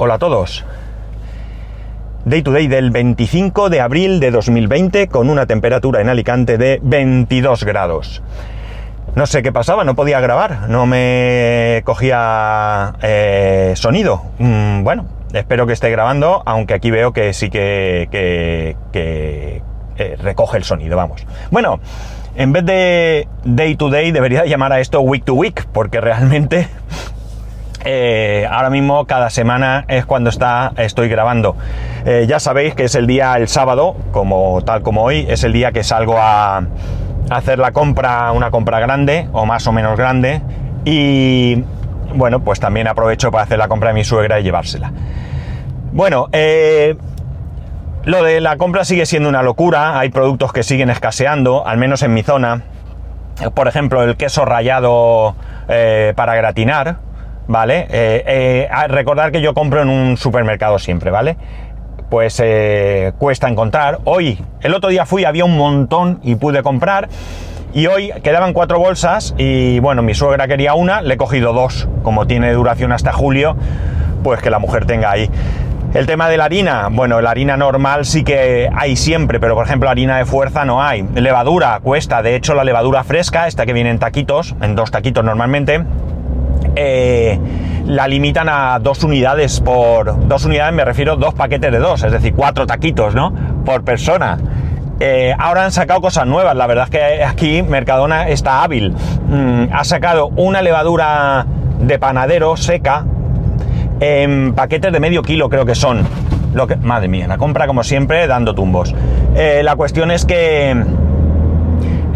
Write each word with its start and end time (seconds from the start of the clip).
Hola 0.00 0.14
a 0.14 0.18
todos. 0.20 0.64
Day 2.24 2.42
to 2.42 2.52
day 2.52 2.68
del 2.68 2.92
25 2.92 3.68
de 3.68 3.80
abril 3.80 4.20
de 4.20 4.30
2020 4.30 5.08
con 5.08 5.28
una 5.28 5.46
temperatura 5.46 6.00
en 6.00 6.08
Alicante 6.08 6.56
de 6.56 6.78
22 6.84 7.64
grados. 7.64 8.22
No 9.16 9.26
sé 9.26 9.42
qué 9.42 9.50
pasaba, 9.50 9.82
no 9.82 9.96
podía 9.96 10.20
grabar, 10.20 10.68
no 10.68 10.86
me 10.86 11.82
cogía 11.84 12.94
eh, 13.02 13.72
sonido. 13.74 14.22
Mm, 14.38 14.84
bueno, 14.84 15.04
espero 15.32 15.66
que 15.66 15.72
esté 15.72 15.90
grabando, 15.90 16.44
aunque 16.46 16.74
aquí 16.74 16.92
veo 16.92 17.12
que 17.12 17.32
sí 17.32 17.50
que, 17.50 18.08
eh, 18.92 19.62
recoge 20.22 20.58
el 20.58 20.62
sonido, 20.62 20.96
vamos. 20.96 21.26
Bueno, 21.50 21.80
en 22.36 22.52
vez 22.52 22.64
de 22.64 23.26
day 23.42 23.74
to 23.74 23.90
day 23.90 24.12
debería 24.12 24.44
llamar 24.44 24.72
a 24.72 24.78
esto 24.78 25.00
week 25.00 25.24
to 25.24 25.34
week, 25.34 25.66
porque 25.72 26.00
realmente 26.00 26.68
eh, 27.84 28.46
ahora 28.50 28.70
mismo 28.70 29.06
cada 29.06 29.30
semana 29.30 29.84
es 29.88 30.04
cuando 30.04 30.30
está, 30.30 30.72
estoy 30.76 31.08
grabando. 31.08 31.56
Eh, 32.04 32.26
ya 32.28 32.40
sabéis 32.40 32.74
que 32.74 32.84
es 32.84 32.94
el 32.94 33.06
día, 33.06 33.36
el 33.36 33.48
sábado, 33.48 33.96
como 34.12 34.62
tal 34.62 34.82
como 34.82 35.02
hoy, 35.04 35.26
es 35.28 35.44
el 35.44 35.52
día 35.52 35.72
que 35.72 35.84
salgo 35.84 36.16
a, 36.18 36.62
hacer 37.30 37.58
la 37.58 37.72
compra, 37.72 38.32
una 38.32 38.50
compra 38.50 38.80
grande 38.80 39.28
o 39.32 39.46
más 39.46 39.66
o 39.66 39.72
menos 39.72 39.96
grande. 39.96 40.40
Y 40.84 41.62
bueno, 42.14 42.40
pues 42.40 42.58
también 42.60 42.88
aprovecho 42.88 43.30
para 43.30 43.44
hacer 43.44 43.58
la 43.58 43.68
compra 43.68 43.90
de 43.90 43.94
mi 43.94 44.04
suegra 44.04 44.40
y 44.40 44.42
llevársela. 44.42 44.92
Bueno, 45.92 46.28
eh, 46.32 46.96
lo 48.04 48.22
de 48.22 48.40
la 48.40 48.56
compra 48.56 48.84
sigue 48.84 49.06
siendo 49.06 49.28
una 49.28 49.42
locura. 49.42 49.98
Hay 49.98 50.08
productos 50.08 50.52
que 50.52 50.62
siguen 50.62 50.90
escaseando, 50.90 51.66
al 51.66 51.78
menos 51.78 52.02
en 52.02 52.14
mi 52.14 52.22
zona. 52.22 52.62
Por 53.54 53.68
ejemplo, 53.68 54.02
el 54.02 54.16
queso 54.16 54.44
rallado 54.44 55.36
eh, 55.68 56.12
para 56.16 56.34
gratinar 56.34 57.07
¿vale? 57.48 57.86
Eh, 57.90 58.68
eh, 58.70 58.88
recordar 58.88 59.32
que 59.32 59.40
yo 59.40 59.54
compro 59.54 59.82
en 59.82 59.88
un 59.88 60.16
supermercado 60.16 60.78
siempre, 60.78 61.10
¿vale? 61.10 61.36
Pues 62.08 62.40
eh, 62.44 63.12
cuesta 63.18 63.48
encontrar. 63.48 63.98
Hoy, 64.04 64.38
el 64.60 64.74
otro 64.74 64.90
día 64.90 65.04
fui, 65.04 65.24
había 65.24 65.44
un 65.44 65.56
montón 65.56 66.20
y 66.22 66.36
pude 66.36 66.62
comprar. 66.62 67.08
Y 67.74 67.86
hoy 67.86 68.12
quedaban 68.22 68.54
cuatro 68.54 68.78
bolsas 68.78 69.34
y 69.36 69.78
bueno, 69.80 70.02
mi 70.02 70.14
suegra 70.14 70.48
quería 70.48 70.74
una, 70.74 71.02
le 71.02 71.14
he 71.14 71.16
cogido 71.16 71.52
dos. 71.52 71.88
Como 72.02 72.26
tiene 72.26 72.52
duración 72.52 72.92
hasta 72.92 73.12
julio, 73.12 73.56
pues 74.22 74.40
que 74.40 74.48
la 74.48 74.58
mujer 74.58 74.86
tenga 74.86 75.10
ahí. 75.10 75.28
El 75.94 76.06
tema 76.06 76.28
de 76.28 76.36
la 76.36 76.44
harina, 76.44 76.88
bueno, 76.90 77.20
la 77.22 77.30
harina 77.30 77.56
normal 77.56 78.04
sí 78.04 78.22
que 78.22 78.68
hay 78.74 78.94
siempre, 78.94 79.40
pero 79.40 79.54
por 79.54 79.66
ejemplo 79.66 79.88
harina 79.88 80.18
de 80.18 80.26
fuerza 80.26 80.66
no 80.66 80.82
hay. 80.82 81.02
Levadura 81.14 81.80
cuesta, 81.82 82.22
de 82.22 82.36
hecho 82.36 82.54
la 82.54 82.64
levadura 82.64 83.04
fresca, 83.04 83.46
esta 83.46 83.64
que 83.64 83.72
viene 83.72 83.90
en 83.90 83.98
taquitos, 83.98 84.54
en 84.60 84.74
dos 84.74 84.90
taquitos 84.90 85.24
normalmente, 85.24 85.84
eh, 86.76 87.38
la 87.86 88.06
limitan 88.06 88.48
a 88.48 88.78
dos 88.78 89.02
unidades 89.02 89.60
por. 89.60 90.28
Dos 90.28 90.44
unidades 90.44 90.74
me 90.74 90.84
refiero 90.84 91.16
dos 91.16 91.34
paquetes 91.34 91.72
de 91.72 91.78
dos, 91.78 92.02
es 92.02 92.12
decir, 92.12 92.34
cuatro 92.34 92.66
taquitos, 92.66 93.14
¿no? 93.14 93.32
Por 93.64 93.82
persona. 93.84 94.38
Eh, 95.00 95.32
ahora 95.38 95.64
han 95.64 95.72
sacado 95.72 96.00
cosas 96.00 96.26
nuevas, 96.26 96.56
la 96.56 96.66
verdad 96.66 96.84
es 96.84 96.90
que 96.90 97.24
aquí 97.24 97.62
Mercadona 97.62 98.28
está 98.28 98.62
hábil. 98.62 98.94
Mm, 99.28 99.72
ha 99.72 99.84
sacado 99.84 100.28
una 100.28 100.60
levadura 100.60 101.46
de 101.80 101.98
panadero 101.98 102.56
seca 102.56 103.04
en 104.00 104.54
paquetes 104.54 104.92
de 104.92 105.00
medio 105.00 105.22
kilo, 105.22 105.48
creo 105.48 105.64
que 105.64 105.74
son. 105.74 106.06
Lo 106.54 106.66
que, 106.66 106.76
madre 106.76 107.08
mía, 107.08 107.28
la 107.28 107.38
compra 107.38 107.66
como 107.66 107.84
siempre 107.84 108.26
dando 108.26 108.54
tumbos. 108.54 108.94
Eh, 109.36 109.60
la 109.62 109.76
cuestión 109.76 110.10
es 110.10 110.24
que 110.24 110.74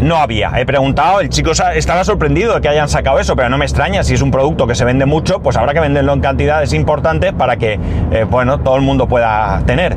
no 0.03 0.17
había. 0.17 0.51
He 0.59 0.65
preguntado, 0.65 1.21
el 1.21 1.29
chico 1.29 1.51
estaba 1.51 2.03
sorprendido 2.03 2.55
de 2.55 2.61
que 2.61 2.69
hayan 2.69 2.89
sacado 2.89 3.19
eso, 3.19 3.35
pero 3.35 3.49
no 3.49 3.57
me 3.57 3.65
extraña, 3.65 4.03
si 4.03 4.13
es 4.13 4.21
un 4.21 4.31
producto 4.31 4.67
que 4.67 4.75
se 4.75 4.85
vende 4.85 5.05
mucho, 5.05 5.39
pues 5.39 5.57
habrá 5.57 5.73
que 5.73 5.79
venderlo 5.79 6.13
en 6.13 6.21
cantidades 6.21 6.73
importantes 6.73 7.33
para 7.33 7.57
que, 7.57 7.79
eh, 8.11 8.25
bueno, 8.29 8.59
todo 8.59 8.75
el 8.75 8.81
mundo 8.81 9.07
pueda 9.07 9.61
tener. 9.65 9.95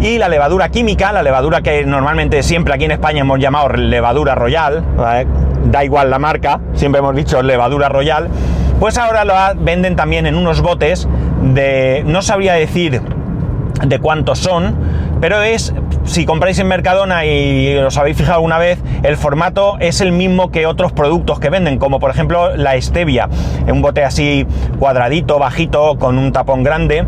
Y 0.00 0.18
la 0.18 0.28
levadura 0.28 0.68
química, 0.68 1.12
la 1.12 1.22
levadura 1.22 1.60
que 1.60 1.84
normalmente 1.84 2.42
siempre 2.42 2.74
aquí 2.74 2.84
en 2.84 2.92
España 2.92 3.20
hemos 3.20 3.40
llamado 3.40 3.68
levadura 3.70 4.34
royal, 4.34 4.84
da 5.64 5.84
igual 5.84 6.10
la 6.10 6.18
marca, 6.18 6.60
siempre 6.74 7.00
hemos 7.00 7.14
dicho 7.16 7.42
levadura 7.42 7.88
royal, 7.88 8.28
pues 8.78 8.96
ahora 8.96 9.24
lo 9.24 9.34
venden 9.56 9.96
también 9.96 10.26
en 10.26 10.36
unos 10.36 10.60
botes 10.60 11.08
de, 11.42 12.04
no 12.06 12.22
sabría 12.22 12.54
decir 12.54 13.02
de 13.84 13.98
cuántos 13.98 14.38
son, 14.38 14.76
pero 15.20 15.42
es, 15.42 15.74
si 16.08 16.24
compráis 16.24 16.58
en 16.58 16.66
Mercadona 16.66 17.26
y 17.26 17.76
os 17.76 17.96
habéis 17.98 18.16
fijado 18.16 18.36
alguna 18.36 18.58
vez, 18.58 18.78
el 19.02 19.16
formato 19.16 19.76
es 19.78 20.00
el 20.00 20.12
mismo 20.12 20.50
que 20.50 20.66
otros 20.66 20.92
productos 20.92 21.38
que 21.38 21.50
venden, 21.50 21.78
como 21.78 22.00
por 22.00 22.10
ejemplo 22.10 22.56
la 22.56 22.80
stevia, 22.80 23.28
un 23.70 23.82
bote 23.82 24.04
así 24.04 24.46
cuadradito, 24.78 25.38
bajito, 25.38 25.98
con 25.98 26.18
un 26.18 26.32
tapón 26.32 26.62
grande. 26.62 27.04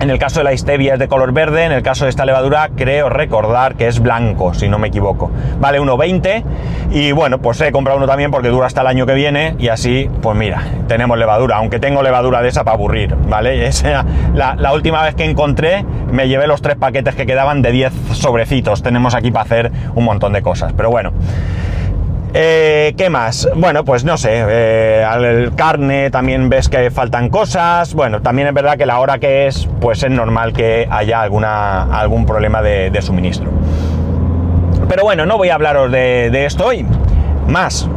En 0.00 0.08
el 0.08 0.18
caso 0.18 0.40
de 0.40 0.44
la 0.44 0.56
stevia 0.56 0.94
es 0.94 0.98
de 0.98 1.08
color 1.08 1.32
verde, 1.32 1.64
en 1.64 1.72
el 1.72 1.82
caso 1.82 2.04
de 2.04 2.10
esta 2.10 2.24
levadura 2.24 2.70
creo 2.74 3.10
recordar 3.10 3.74
que 3.74 3.86
es 3.86 4.00
blanco, 4.00 4.54
si 4.54 4.66
no 4.66 4.78
me 4.78 4.88
equivoco. 4.88 5.30
Vale 5.60 5.78
1,20 5.78 6.42
y 6.90 7.12
bueno, 7.12 7.36
pues 7.36 7.60
he 7.60 7.70
comprado 7.70 7.98
uno 7.98 8.06
también 8.06 8.30
porque 8.30 8.48
dura 8.48 8.66
hasta 8.66 8.80
el 8.80 8.86
año 8.86 9.04
que 9.04 9.12
viene 9.12 9.56
y 9.58 9.68
así, 9.68 10.08
pues 10.22 10.34
mira, 10.38 10.62
tenemos 10.88 11.18
levadura, 11.18 11.56
aunque 11.56 11.78
tengo 11.78 12.02
levadura 12.02 12.40
de 12.40 12.48
esa 12.48 12.64
para 12.64 12.76
aburrir, 12.76 13.14
¿vale? 13.28 13.66
Esa, 13.70 14.06
la, 14.32 14.54
la 14.54 14.72
última 14.72 15.02
vez 15.02 15.14
que 15.16 15.26
encontré 15.26 15.84
me 16.10 16.28
llevé 16.28 16.46
los 16.46 16.62
tres 16.62 16.76
paquetes 16.76 17.14
que 17.14 17.26
quedaban 17.26 17.60
de 17.60 17.70
10 17.70 17.92
sobrecitos, 18.14 18.82
tenemos 18.82 19.14
aquí 19.14 19.30
para 19.30 19.44
hacer 19.44 19.70
un 19.94 20.04
montón 20.04 20.32
de 20.32 20.40
cosas, 20.40 20.72
pero 20.72 20.88
bueno. 20.88 21.12
Eh, 22.32 22.94
¿Qué 22.96 23.10
más? 23.10 23.48
Bueno, 23.56 23.84
pues 23.84 24.04
no 24.04 24.16
sé, 24.16 24.44
eh, 24.48 25.04
al 25.04 25.54
carne 25.56 26.10
también 26.10 26.48
ves 26.48 26.68
que 26.68 26.90
faltan 26.90 27.28
cosas, 27.28 27.92
bueno, 27.94 28.22
también 28.22 28.48
es 28.48 28.54
verdad 28.54 28.76
que 28.76 28.86
la 28.86 29.00
hora 29.00 29.18
que 29.18 29.48
es, 29.48 29.68
pues 29.80 30.02
es 30.02 30.10
normal 30.10 30.52
que 30.52 30.86
haya 30.90 31.22
alguna, 31.22 31.82
algún 31.82 32.26
problema 32.26 32.62
de, 32.62 33.02
suministro. 33.02 33.50
Pero 34.88 35.02
bueno, 35.02 35.26
no 35.26 35.38
voy 35.38 35.48
a 35.48 35.54
hablaros 35.54 35.90
de 35.90 36.44
esto 36.44 36.66
hoy, 36.66 36.86
más, 37.48 37.88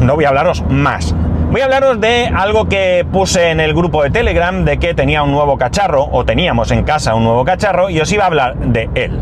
no 0.00 0.14
voy 0.14 0.24
a 0.24 0.28
hablaros 0.28 0.62
más. 0.68 1.14
Voy 1.50 1.62
a 1.62 1.64
hablaros 1.64 1.98
de 1.98 2.26
algo 2.26 2.68
que 2.68 3.06
puse 3.10 3.48
en 3.48 3.60
el 3.60 3.72
grupo 3.72 4.02
de 4.02 4.10
Telegram 4.10 4.66
de 4.66 4.78
que 4.78 4.92
tenía 4.92 5.22
un 5.22 5.32
nuevo 5.32 5.56
cacharro, 5.56 6.06
o 6.12 6.24
teníamos 6.24 6.70
en 6.72 6.84
casa 6.84 7.14
un 7.14 7.24
nuevo 7.24 7.44
cacharro, 7.44 7.88
y 7.88 7.98
os 8.00 8.12
iba 8.12 8.24
a 8.24 8.26
hablar 8.26 8.56
de 8.56 8.90
él. 8.94 9.18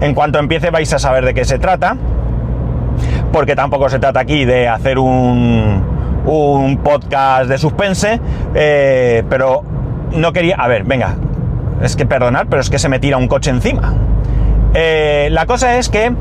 En 0.00 0.14
cuanto 0.14 0.38
empiece 0.38 0.70
vais 0.70 0.92
a 0.92 1.00
saber 1.00 1.24
de 1.24 1.34
qué 1.34 1.44
se 1.44 1.58
trata 1.58 1.96
porque 3.34 3.56
tampoco 3.56 3.88
se 3.88 3.98
trata 3.98 4.20
aquí 4.20 4.44
de 4.44 4.68
hacer 4.68 4.96
un, 4.96 5.82
un 6.24 6.78
podcast 6.84 7.48
de 7.50 7.58
suspense, 7.58 8.20
eh, 8.54 9.24
pero 9.28 9.64
no 10.12 10.32
quería... 10.32 10.54
A 10.54 10.68
ver, 10.68 10.84
venga, 10.84 11.16
es 11.82 11.96
que 11.96 12.06
perdonad, 12.06 12.46
pero 12.48 12.62
es 12.62 12.70
que 12.70 12.78
se 12.78 12.88
me 12.88 13.00
tira 13.00 13.16
un 13.16 13.26
coche 13.26 13.50
encima. 13.50 13.92
Eh, 14.72 15.30
la 15.32 15.46
cosa 15.46 15.78
es 15.78 15.88
que 15.88 16.12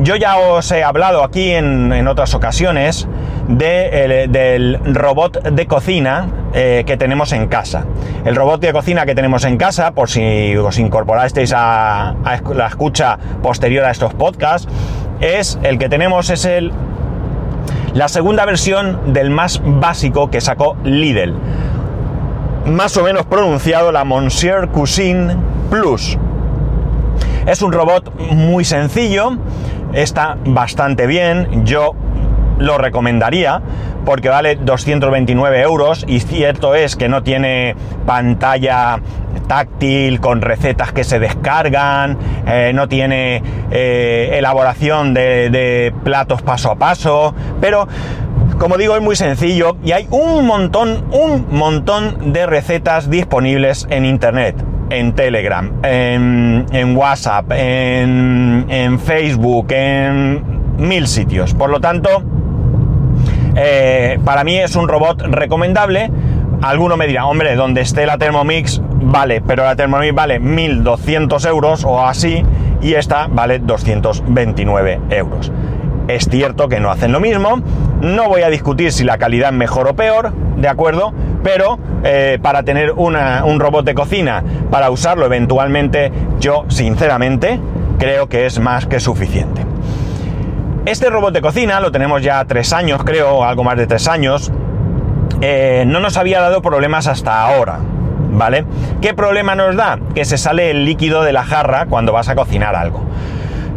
yo 0.00 0.16
ya 0.16 0.36
os 0.36 0.70
he 0.70 0.84
hablado 0.84 1.24
aquí 1.24 1.52
en, 1.52 1.90
en 1.90 2.06
otras 2.06 2.34
ocasiones 2.34 3.08
de, 3.48 4.24
el, 4.24 4.30
del 4.30 4.94
robot 4.94 5.42
de 5.42 5.66
cocina 5.66 6.28
eh, 6.52 6.84
que 6.86 6.98
tenemos 6.98 7.32
en 7.32 7.48
casa. 7.48 7.84
El 8.26 8.36
robot 8.36 8.60
de 8.60 8.72
cocina 8.72 9.06
que 9.06 9.14
tenemos 9.14 9.44
en 9.44 9.56
casa, 9.56 9.92
por 9.92 10.10
si 10.10 10.54
os 10.56 10.78
incorporasteis 10.78 11.52
a, 11.54 12.10
a 12.10 12.40
la 12.54 12.66
escucha 12.66 13.18
posterior 13.42 13.86
a 13.86 13.90
estos 13.90 14.12
podcasts, 14.14 14.68
es 15.20 15.58
el 15.62 15.78
que 15.78 15.88
tenemos 15.88 16.30
es 16.30 16.44
el 16.44 16.72
la 17.94 18.08
segunda 18.08 18.44
versión 18.44 19.12
del 19.12 19.30
más 19.30 19.60
básico 19.64 20.30
que 20.30 20.40
sacó 20.40 20.76
Lidl. 20.84 21.34
Más 22.66 22.96
o 22.96 23.02
menos 23.02 23.26
pronunciado 23.26 23.90
la 23.92 24.04
Monsieur 24.04 24.68
Cuisine 24.68 25.36
Plus. 25.70 26.18
Es 27.46 27.62
un 27.62 27.72
robot 27.72 28.12
muy 28.30 28.64
sencillo, 28.64 29.38
está 29.94 30.36
bastante 30.44 31.06
bien, 31.06 31.64
yo 31.64 31.94
lo 32.58 32.78
recomendaría 32.78 33.62
porque 34.04 34.28
vale 34.28 34.56
229 34.56 35.60
euros 35.60 36.04
y 36.08 36.20
cierto 36.20 36.74
es 36.74 36.96
que 36.96 37.08
no 37.08 37.22
tiene 37.22 37.76
pantalla 38.06 39.00
táctil 39.48 40.20
con 40.20 40.40
recetas 40.40 40.92
que 40.92 41.04
se 41.04 41.18
descargan, 41.18 42.16
eh, 42.46 42.72
no 42.74 42.88
tiene 42.88 43.42
eh, 43.70 44.30
elaboración 44.34 45.14
de, 45.14 45.92
platos 46.04 46.42
paso 46.42 46.70
a 46.70 46.76
paso, 46.76 47.34
pero 47.60 47.88
como 48.58 48.76
digo, 48.76 48.96
es 48.96 49.02
muy 49.02 49.16
sencillo 49.16 49.76
y 49.84 49.92
hay 49.92 50.06
un 50.10 50.46
montón, 50.46 51.04
un 51.12 51.46
montón 51.50 52.32
de 52.32 52.46
recetas 52.46 53.08
disponibles 53.08 53.86
en 53.90 54.04
internet, 54.04 54.56
en 54.90 55.12
Telegram, 55.12 55.72
en, 55.82 56.96
WhatsApp, 56.96 57.52
en, 57.52 58.98
Facebook, 59.00 59.66
en 59.70 60.42
mil 60.76 61.06
sitios. 61.06 61.54
Por 61.54 61.70
lo 61.70 61.80
tanto, 61.80 62.22
eh, 63.60 64.20
para 64.24 64.44
mí 64.44 64.56
es 64.56 64.76
un 64.76 64.86
robot 64.86 65.22
recomendable. 65.22 66.12
Alguno 66.62 66.96
me 66.96 67.08
dirá, 67.08 67.26
hombre, 67.26 67.56
donde 67.56 67.80
esté 67.80 68.06
la 68.06 68.16
Thermomix, 68.16 68.80
vale, 68.84 69.40
pero 69.40 69.64
la 69.64 69.74
Thermomix 69.74 70.14
vale 70.14 70.38
1200 70.38 71.44
euros 71.46 71.84
o 71.84 72.06
así, 72.06 72.44
y 72.80 72.94
esta 72.94 73.26
vale 73.26 73.58
229 73.58 75.00
euros. 75.10 75.52
Es 76.06 76.28
cierto 76.28 76.68
que 76.68 76.78
no 76.78 76.90
hacen 76.90 77.12
lo 77.12 77.20
mismo, 77.20 77.60
No 78.00 78.28
voy 78.28 78.42
a 78.42 78.48
discutir 78.48 78.92
si 78.92 79.02
la 79.02 79.18
calidad 79.18 79.50
es 79.50 79.56
mejor 79.56 79.88
o 79.88 79.94
peor, 79.94 80.32
¿de 80.56 80.68
acuerdo? 80.68 81.12
Pero 81.42 81.80
eh, 82.04 82.38
para 82.40 82.62
tener 82.62 82.92
un 82.92 83.60
robot 83.60 83.84
de 83.84 83.94
cocina, 83.94 84.44
para 84.70 84.90
usarlo 84.90 85.26
eventualmente, 85.26 86.12
yo 86.38 86.64
sinceramente 86.68 87.58
creo 87.98 88.28
que 88.28 88.46
es 88.46 88.60
más 88.60 88.86
que 88.86 89.00
suficiente. 89.00 89.67
Este 90.88 91.10
robot 91.10 91.34
de 91.34 91.42
cocina 91.42 91.80
lo 91.80 91.92
tenemos 91.92 92.22
ya 92.22 92.42
tres 92.46 92.72
años, 92.72 93.04
creo, 93.04 93.44
algo 93.44 93.62
más 93.62 93.76
de 93.76 93.86
tres 93.86 94.08
años. 94.08 94.50
Eh, 95.42 95.84
no 95.86 96.00
nos 96.00 96.16
había 96.16 96.40
dado 96.40 96.62
problemas 96.62 97.06
hasta 97.06 97.42
ahora, 97.42 97.80
¿vale? 98.32 98.64
¿Qué 99.02 99.12
problema 99.12 99.54
nos 99.54 99.76
da? 99.76 99.98
Que 100.14 100.24
se 100.24 100.38
sale 100.38 100.70
el 100.70 100.86
líquido 100.86 101.24
de 101.24 101.34
la 101.34 101.44
jarra 101.44 101.84
cuando 101.90 102.14
vas 102.14 102.30
a 102.30 102.34
cocinar 102.34 102.74
algo. 102.74 103.02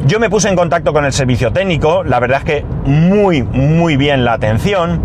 Yo 0.05 0.21
me 0.21 0.29
puse 0.29 0.47
en 0.47 0.55
contacto 0.55 0.93
con 0.93 1.03
el 1.03 1.11
servicio 1.11 1.51
técnico, 1.51 2.05
la 2.05 2.21
verdad 2.21 2.37
es 2.37 2.45
que 2.45 2.65
muy, 2.85 3.43
muy 3.43 3.97
bien 3.97 4.23
la 4.23 4.31
atención, 4.31 5.01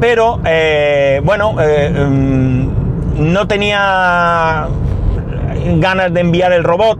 pero 0.00 0.40
eh, 0.46 1.20
bueno, 1.22 1.56
eh, 1.60 1.90
mm, 1.90 3.30
no 3.30 3.46
tenía 3.46 4.68
ganas 5.76 6.14
de 6.14 6.20
enviar 6.20 6.54
el 6.54 6.64
robot, 6.64 6.98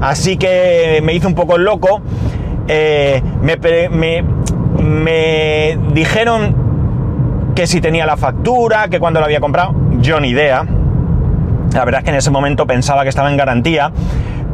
así 0.00 0.36
que 0.36 1.00
me 1.04 1.14
hice 1.14 1.28
un 1.28 1.36
poco 1.36 1.58
loco. 1.58 2.02
Eh, 2.68 3.22
me, 3.90 5.78
dijeron 5.92 7.52
que 7.54 7.66
si 7.66 7.80
tenía 7.80 8.06
la 8.06 8.16
factura, 8.16 8.88
que 8.88 8.98
cuando 8.98 9.20
lo 9.20 9.26
había 9.26 9.40
comprado, 9.40 9.74
yo 10.00 10.20
ni 10.20 10.28
idea. 10.28 10.64
La 11.72 11.84
verdad 11.84 12.00
es 12.00 12.04
que 12.04 12.10
en 12.10 12.16
ese 12.16 12.30
momento 12.30 12.66
pensaba 12.66 13.02
que 13.02 13.08
estaba 13.08 13.30
en 13.30 13.36
garantía, 13.36 13.92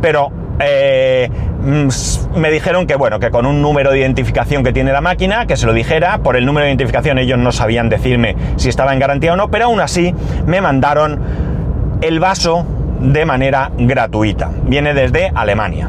pero 0.00 0.30
eh, 0.60 1.30
mm, 1.62 2.38
me 2.38 2.50
dijeron 2.50 2.86
que 2.86 2.96
bueno, 2.96 3.18
que 3.20 3.30
con 3.30 3.46
un 3.46 3.62
número 3.62 3.90
de 3.90 4.00
identificación 4.00 4.62
que 4.64 4.72
tiene 4.72 4.92
la 4.92 5.00
máquina, 5.00 5.46
que 5.46 5.56
se 5.56 5.66
lo 5.66 5.72
dijera, 5.72 6.18
por 6.18 6.36
el 6.36 6.46
número 6.46 6.64
de 6.64 6.70
identificación 6.70 7.18
ellos 7.18 7.38
no 7.38 7.52
sabían 7.52 7.88
decirme 7.88 8.36
si 8.56 8.68
estaba 8.68 8.92
en 8.92 8.98
garantía 8.98 9.32
o 9.32 9.36
no, 9.36 9.50
pero 9.50 9.66
aún 9.66 9.80
así 9.80 10.14
me 10.46 10.60
mandaron 10.60 11.20
el 12.00 12.20
vaso 12.20 12.66
de 13.00 13.24
manera 13.24 13.70
gratuita. 13.76 14.50
Viene 14.64 14.94
desde 14.94 15.30
Alemania. 15.34 15.88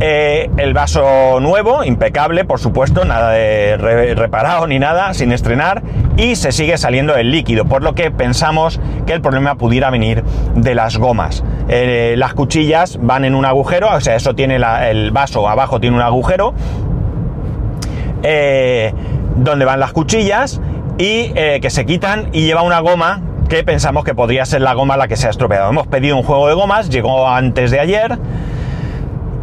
Eh, 0.00 0.50
el 0.56 0.74
vaso 0.74 1.38
nuevo, 1.40 1.84
impecable, 1.84 2.44
por 2.44 2.58
supuesto, 2.58 3.04
nada 3.04 3.30
de 3.30 3.76
reparado 4.16 4.66
ni 4.66 4.78
nada, 4.80 5.14
sin 5.14 5.30
estrenar, 5.30 5.82
y 6.16 6.34
se 6.34 6.50
sigue 6.50 6.76
saliendo 6.78 7.14
el 7.16 7.30
líquido, 7.30 7.64
por 7.64 7.82
lo 7.82 7.94
que 7.94 8.10
pensamos 8.10 8.80
que 9.06 9.12
el 9.12 9.20
problema 9.20 9.54
pudiera 9.54 9.90
venir 9.90 10.24
de 10.56 10.74
las 10.74 10.96
gomas. 10.96 11.44
Eh, 11.68 12.16
las 12.18 12.34
cuchillas 12.34 12.98
van 13.00 13.24
en 13.24 13.36
un 13.36 13.44
agujero, 13.44 13.88
o 13.94 14.00
sea, 14.00 14.16
eso 14.16 14.34
tiene 14.34 14.56
el 14.56 15.10
vaso 15.12 15.48
abajo 15.48 15.80
tiene 15.80 15.96
un 15.96 16.02
agujero 16.02 16.54
eh, 18.22 18.92
donde 19.36 19.64
van 19.64 19.80
las 19.80 19.92
cuchillas 19.92 20.60
y 20.98 21.30
que 21.32 21.70
se 21.70 21.86
quitan 21.86 22.28
y 22.32 22.42
lleva 22.42 22.62
una 22.62 22.80
goma 22.80 23.20
que 23.48 23.62
pensamos 23.64 24.04
que 24.04 24.14
podría 24.14 24.44
ser 24.44 24.62
la 24.62 24.74
goma 24.74 24.96
la 24.96 25.08
que 25.08 25.16
se 25.16 25.26
ha 25.26 25.30
estropeado. 25.30 25.68
Hemos 25.68 25.86
pedido 25.86 26.16
un 26.16 26.22
juego 26.22 26.48
de 26.48 26.54
gomas, 26.54 26.88
llegó 26.88 27.28
antes 27.28 27.70
de 27.70 27.80
ayer 27.80 28.18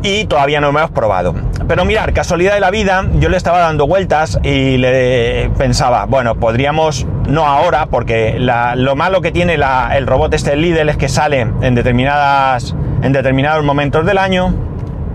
y 0.03 0.25
todavía 0.25 0.61
no 0.61 0.71
lo 0.71 0.79
hemos 0.79 0.91
probado. 0.91 1.33
Pero 1.67 1.85
mirar, 1.85 2.13
casualidad 2.13 2.53
de 2.53 2.59
la 2.59 2.71
vida, 2.71 3.05
yo 3.19 3.29
le 3.29 3.37
estaba 3.37 3.59
dando 3.59 3.87
vueltas 3.87 4.39
y 4.43 4.77
le 4.77 5.49
pensaba, 5.57 6.05
bueno, 6.05 6.35
podríamos, 6.35 7.05
no 7.27 7.45
ahora, 7.45 7.85
porque 7.85 8.37
lo 8.39 8.95
malo 8.95 9.21
que 9.21 9.31
tiene 9.31 9.55
el 9.55 10.07
robot 10.07 10.33
este 10.33 10.55
Lidl 10.55 10.89
es 10.89 10.97
que 10.97 11.07
sale 11.07 11.47
en 11.61 11.75
determinadas 11.75 12.75
en 13.01 13.13
determinados 13.13 13.63
momentos 13.63 14.05
del 14.05 14.17
año. 14.17 14.53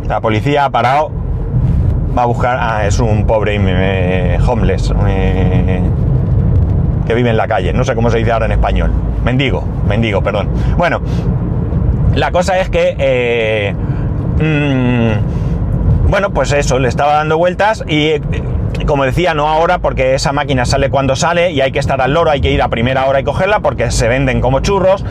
La 0.09 0.21
policía 0.21 0.65
ha 0.67 0.71
parado, 0.71 1.11
va 2.17 2.23
a 2.23 2.27
buscar, 2.27 2.59
ah, 2.61 2.87
es 2.87 2.99
un 3.01 3.27
pobre 3.27 3.59
homeless 4.47 4.93
que 7.07 7.15
vive 7.15 7.31
en 7.31 7.37
la 7.37 7.47
calle, 7.47 7.73
no 7.73 7.85
sé 7.85 7.95
cómo 7.95 8.11
se 8.11 8.19
dice 8.19 8.33
ahora 8.33 8.47
en 8.47 8.53
español, 8.53 8.91
mendigo, 9.25 9.65
mendigo, 9.89 10.23
perdón. 10.23 10.49
Bueno, 10.77 11.01
la 12.15 12.33
cosa 12.33 12.59
es 12.59 12.69
que 12.69 12.97
eh, 12.99 13.75
Mm, 14.39 16.09
bueno, 16.09 16.31
pues 16.31 16.53
eso, 16.53 16.79
le 16.79 16.89
estaba 16.89 17.15
dando 17.15 17.39
vueltas 17.39 17.85
y 17.87 18.09
eh, 18.09 18.21
como 18.87 19.05
decía, 19.05 19.35
no 19.35 19.49
ahora 19.49 19.79
porque 19.79 20.15
esa 20.15 20.33
máquina 20.33 20.65
sale 20.65 20.91
cuando 20.91 21.17
sale 21.17 21.51
y 21.51 21.61
hay 21.61 21.73
que 21.73 21.79
estar 21.79 22.01
al 22.01 22.13
loro, 22.13 22.31
hay 22.31 22.41
que 22.41 22.51
ir 22.51 22.63
a 22.63 22.69
primera 22.69 23.07
hora 23.07 23.21
y 23.21 23.25
cogerla 23.25 23.61
porque 23.61 23.91
se 23.91 24.09
venden 24.09 24.41
como 24.41 24.61
churros. 24.61 25.05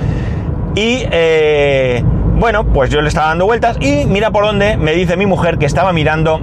Y 0.75 1.03
eh, 1.11 2.03
bueno, 2.37 2.65
pues 2.65 2.89
yo 2.89 3.01
le 3.01 3.07
estaba 3.07 3.27
dando 3.27 3.45
vueltas 3.45 3.77
y 3.79 4.05
mira 4.05 4.31
por 4.31 4.45
dónde 4.45 4.77
me 4.77 4.93
dice 4.93 5.17
mi 5.17 5.25
mujer 5.25 5.57
que 5.57 5.65
estaba 5.65 5.93
mirando 5.93 6.39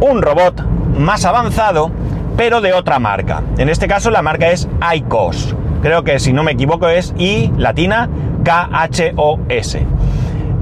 un 0.00 0.22
robot 0.22 0.62
más 0.98 1.24
avanzado, 1.24 1.90
pero 2.36 2.60
de 2.60 2.72
otra 2.72 2.98
marca. 2.98 3.42
En 3.58 3.68
este 3.68 3.86
caso 3.86 4.10
la 4.10 4.22
marca 4.22 4.50
es 4.50 4.68
ICOS. 4.94 5.54
Creo 5.82 6.02
que 6.02 6.18
si 6.18 6.32
no 6.32 6.42
me 6.42 6.52
equivoco 6.52 6.88
es 6.88 7.14
I 7.18 7.52
latina 7.56 8.08
K-H-O-S. 8.44 9.86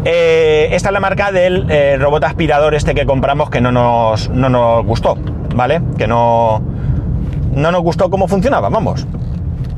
Eh, 0.04 0.68
esta 0.72 0.88
es 0.88 0.92
la 0.92 1.00
marca 1.00 1.30
del 1.30 1.70
eh, 1.70 1.96
robot 1.96 2.24
aspirador 2.24 2.74
este 2.74 2.94
que 2.94 3.06
compramos 3.06 3.50
que 3.50 3.60
no 3.60 3.70
nos, 3.70 4.30
no 4.30 4.48
nos 4.48 4.84
gustó, 4.84 5.16
¿vale? 5.54 5.80
Que 5.96 6.08
no, 6.08 6.60
no 7.54 7.70
nos 7.70 7.82
gustó 7.82 8.10
cómo 8.10 8.26
funcionaba, 8.26 8.68
vamos. 8.68 9.06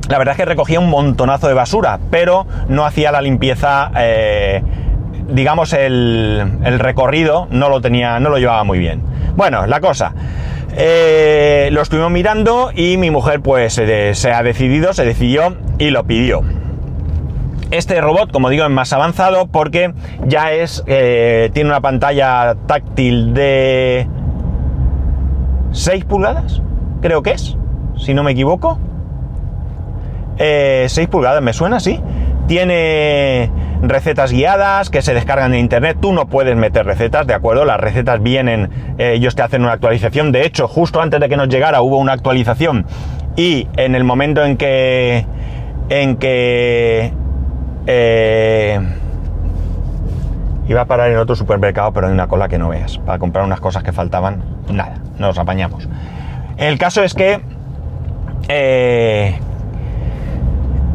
La 0.08 0.18
verdad 0.18 0.32
es 0.32 0.36
que 0.38 0.44
recogía 0.46 0.80
un 0.80 0.88
montonazo 0.88 1.48
de 1.48 1.54
basura, 1.54 1.98
pero 2.10 2.46
no 2.68 2.86
hacía 2.86 3.12
la 3.12 3.20
limpieza, 3.20 3.90
eh, 3.98 4.62
digamos, 5.28 5.72
el, 5.74 6.58
el, 6.64 6.78
recorrido 6.78 7.46
no 7.50 7.68
lo 7.68 7.80
tenía, 7.80 8.18
no 8.18 8.30
lo 8.30 8.38
llevaba 8.38 8.64
muy 8.64 8.78
bien. 8.78 9.02
Bueno, 9.36 9.66
la 9.66 9.80
cosa. 9.80 10.14
lo 10.74 11.82
estuvimos 11.82 12.10
mirando 12.10 12.70
y 12.74 12.96
mi 12.96 13.10
mujer 13.10 13.40
pues 13.40 13.74
se 13.74 14.32
ha 14.32 14.42
decidido, 14.42 14.94
se 14.94 15.04
decidió 15.04 15.56
y 15.78 15.90
lo 15.90 16.04
pidió. 16.04 16.42
Este 17.70 18.00
robot, 18.00 18.30
como 18.30 18.50
digo, 18.50 18.64
es 18.64 18.70
más 18.70 18.92
avanzado 18.92 19.46
porque 19.46 19.94
ya 20.26 20.52
es. 20.52 20.84
Eh, 20.86 21.50
tiene 21.52 21.70
una 21.70 21.80
pantalla 21.80 22.56
táctil 22.66 23.34
de 23.34 24.06
6 25.72 26.04
pulgadas, 26.04 26.62
creo 27.00 27.22
que 27.22 27.32
es, 27.32 27.56
si 27.96 28.14
no 28.14 28.22
me 28.22 28.32
equivoco. 28.32 28.78
6 30.36 30.98
eh, 30.98 31.08
pulgadas, 31.10 31.42
me 31.42 31.52
suena, 31.52 31.80
sí. 31.80 32.00
Tiene 32.46 33.50
recetas 33.82 34.32
guiadas 34.32 34.90
que 34.90 35.02
se 35.02 35.14
descargan 35.14 35.52
de 35.52 35.58
internet. 35.58 35.98
Tú 36.00 36.12
no 36.12 36.26
puedes 36.26 36.56
meter 36.56 36.84
recetas, 36.84 37.26
¿de 37.26 37.34
acuerdo? 37.34 37.64
Las 37.64 37.80
recetas 37.80 38.22
vienen, 38.22 38.70
eh, 38.98 39.14
ellos 39.14 39.34
te 39.34 39.42
hacen 39.42 39.62
una 39.62 39.72
actualización. 39.72 40.32
De 40.32 40.44
hecho, 40.44 40.68
justo 40.68 41.00
antes 41.00 41.20
de 41.20 41.28
que 41.28 41.36
nos 41.36 41.48
llegara 41.48 41.82
hubo 41.82 41.98
una 41.98 42.12
actualización 42.12 42.86
y 43.36 43.68
en 43.76 43.94
el 43.94 44.04
momento 44.04 44.44
en 44.44 44.56
que 44.56 45.26
en 45.88 46.16
que 46.16 47.12
eh, 47.86 48.80
iba 50.68 50.80
a 50.80 50.84
parar 50.86 51.10
en 51.10 51.18
otro 51.18 51.36
supermercado, 51.36 51.92
pero 51.92 52.06
hay 52.06 52.12
una 52.12 52.26
cola 52.26 52.48
que 52.48 52.58
no 52.58 52.68
veas. 52.68 52.98
Para 52.98 53.18
comprar 53.18 53.44
unas 53.44 53.60
cosas 53.60 53.82
que 53.82 53.92
faltaban, 53.92 54.42
nada, 54.70 54.98
nos 55.18 55.38
apañamos. 55.38 55.88
El 56.56 56.78
caso 56.78 57.02
es 57.02 57.14
que 57.14 57.40
eh, 58.48 59.38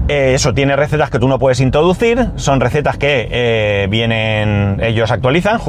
eh, 0.07 0.33
eso 0.33 0.53
tiene 0.53 0.75
recetas 0.75 1.09
que 1.09 1.19
tú 1.19 1.27
no 1.27 1.37
puedes 1.37 1.59
introducir, 1.59 2.29
son 2.35 2.59
recetas 2.59 2.97
que 2.97 3.87
vienen, 3.89 4.79
ellos 4.81 5.11
actualizan. 5.11 5.59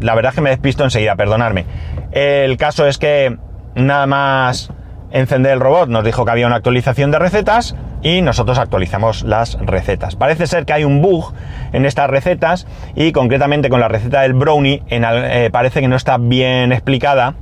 La 0.00 0.14
verdad 0.14 0.30
es 0.30 0.36
que 0.36 0.40
me 0.40 0.50
despisto 0.50 0.84
enseguida, 0.84 1.16
perdonadme. 1.16 1.66
El 2.12 2.56
caso 2.56 2.86
es 2.86 2.98
que 2.98 3.36
nada 3.74 4.06
más 4.06 4.70
encender 5.10 5.52
el 5.52 5.60
robot 5.60 5.88
nos 5.88 6.04
dijo 6.04 6.24
que 6.24 6.30
había 6.30 6.46
una 6.46 6.56
actualización 6.56 7.10
de 7.10 7.18
recetas 7.18 7.76
y 8.04 8.22
nosotros 8.22 8.58
actualizamos 8.58 9.24
las 9.24 9.58
recetas. 9.60 10.14
Parece 10.14 10.46
ser 10.46 10.66
que 10.66 10.74
hay 10.74 10.84
un 10.84 11.02
bug 11.02 11.32
en 11.72 11.86
estas 11.86 12.08
recetas 12.08 12.68
y 12.94 13.10
concretamente 13.10 13.70
con 13.70 13.80
la 13.80 13.88
receta 13.88 14.20
del 14.20 14.34
brownie 14.34 14.82
eh, 14.88 15.48
parece 15.50 15.80
que 15.80 15.88
no 15.88 15.96
está 15.96 16.18
bien 16.18 16.70
explicada. 16.70 17.34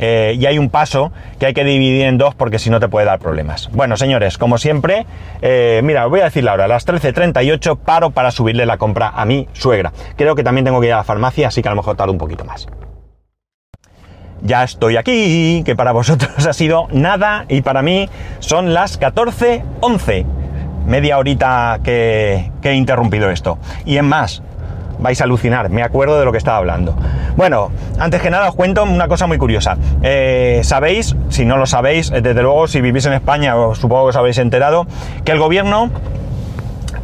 Eh, 0.00 0.36
y 0.38 0.46
hay 0.46 0.58
un 0.58 0.70
paso 0.70 1.10
que 1.40 1.46
hay 1.46 1.54
que 1.54 1.64
dividir 1.64 2.06
en 2.06 2.18
dos 2.18 2.32
porque 2.36 2.60
si 2.60 2.70
no 2.70 2.78
te 2.78 2.88
puede 2.88 3.04
dar 3.04 3.18
problemas. 3.18 3.68
Bueno, 3.72 3.96
señores, 3.96 4.38
como 4.38 4.56
siempre, 4.56 5.06
eh, 5.42 5.80
mira, 5.82 6.04
os 6.04 6.10
voy 6.10 6.20
a 6.20 6.24
decir 6.24 6.48
ahora, 6.48 6.66
a 6.66 6.68
las 6.68 6.86
13.38 6.86 7.76
paro 7.78 8.10
para 8.10 8.30
subirle 8.30 8.64
la 8.64 8.78
compra 8.78 9.08
a 9.08 9.24
mi 9.24 9.48
suegra. 9.54 9.92
Creo 10.16 10.36
que 10.36 10.44
también 10.44 10.64
tengo 10.64 10.80
que 10.80 10.86
ir 10.86 10.92
a 10.92 10.98
la 10.98 11.04
farmacia, 11.04 11.48
así 11.48 11.62
que 11.62 11.68
a 11.68 11.72
lo 11.72 11.76
mejor 11.78 11.96
tardo 11.96 12.12
un 12.12 12.18
poquito 12.18 12.44
más 12.44 12.68
ya 14.42 14.64
estoy 14.64 14.96
aquí, 14.96 15.62
que 15.64 15.76
para 15.76 15.92
vosotros 15.92 16.46
ha 16.46 16.52
sido 16.52 16.88
nada 16.92 17.44
y 17.48 17.62
para 17.62 17.82
mí 17.82 18.08
son 18.40 18.74
las 18.74 19.00
14.11. 19.00 20.24
Media 20.86 21.18
horita 21.18 21.80
que, 21.82 22.50
he 22.62 22.74
interrumpido 22.74 23.30
esto. 23.30 23.58
Y 23.84 23.98
en 23.98 24.06
más, 24.06 24.42
vais 24.98 25.20
a 25.20 25.24
alucinar, 25.24 25.68
me 25.68 25.82
acuerdo 25.82 26.18
de 26.18 26.24
lo 26.24 26.32
que 26.32 26.38
estaba 26.38 26.56
hablando. 26.56 26.96
Bueno, 27.36 27.70
antes 27.98 28.20
que 28.22 28.30
nada 28.30 28.48
os 28.48 28.54
cuento 28.54 28.82
una 28.84 29.06
cosa 29.06 29.26
muy 29.26 29.38
curiosa. 29.38 29.76
Eh, 30.02 30.60
sabéis, 30.64 31.14
si 31.28 31.44
no 31.44 31.56
lo 31.56 31.66
sabéis, 31.66 32.10
eh, 32.10 32.20
desde 32.20 32.42
luego 32.42 32.66
si 32.66 32.80
vivís 32.80 33.06
en 33.06 33.12
España, 33.12 33.56
os 33.56 33.78
supongo 33.78 34.04
que 34.04 34.10
os 34.10 34.16
habéis 34.16 34.38
enterado, 34.38 34.86
que 35.24 35.32
el 35.32 35.38
gobierno 35.38 35.90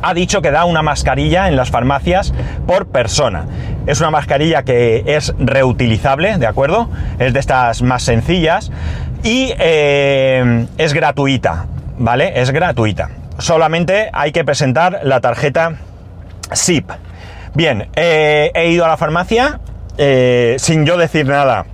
ha 0.04 0.12
dicho 0.12 0.42
que 0.42 0.50
da 0.50 0.66
una 0.66 0.82
mascarilla 0.82 1.49
en 1.49 1.56
las 1.56 1.70
farmacias 1.70 2.34
por 2.66 2.87
persona. 2.87 3.46
Es 3.87 4.00
una 4.00 4.11
mascarilla 4.11 4.62
que 4.62 5.02
es 5.06 5.34
reutilizable, 5.38 6.37
¿de 6.37 6.46
acuerdo? 6.46 6.90
Es 7.18 7.32
de 7.32 7.40
estas 7.40 7.80
más 7.80 8.02
sencillas 8.02 8.70
y 9.23 9.54
eh, 9.58 10.66
es 10.76 10.92
gratuita, 10.92 11.66
¿vale? 11.99 12.38
Es 12.38 12.50
gratuita. 12.50 13.11
Solamente 13.38 14.11
hay 14.12 14.30
que 14.32 14.44
presentar 14.44 15.00
la 15.04 15.20
tarjeta 15.23 15.76
SIP. 16.52 16.90
Bien, 17.54 17.88
eh, 17.96 18.50
he 18.54 18.68
ido 18.68 18.84
a 18.84 18.88
la 18.88 18.99
farmacia 18.99 19.61
eh, 19.96 20.56
sin 20.58 20.84
yo 20.84 20.99
decir 20.99 21.26
nada. 21.26 21.64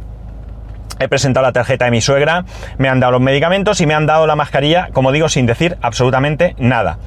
He 1.01 1.09
presentado 1.09 1.47
la 1.47 1.53
tarjeta 1.53 1.87
de 1.87 1.91
mi 1.91 2.01
suegra, 2.01 2.45
me 2.79 2.89
han 2.89 3.01
dado 3.01 3.13
los 3.13 3.23
medicamentos 3.23 3.81
y 3.81 3.87
me 3.87 3.95
han 3.95 4.07
dado 4.07 4.27
la 4.27 4.37
mascarilla, 4.37 4.91
como 4.93 5.11
digo, 5.11 5.29
sin 5.29 5.47
decir 5.47 5.79
absolutamente 5.83 6.55
nada. 6.59 6.99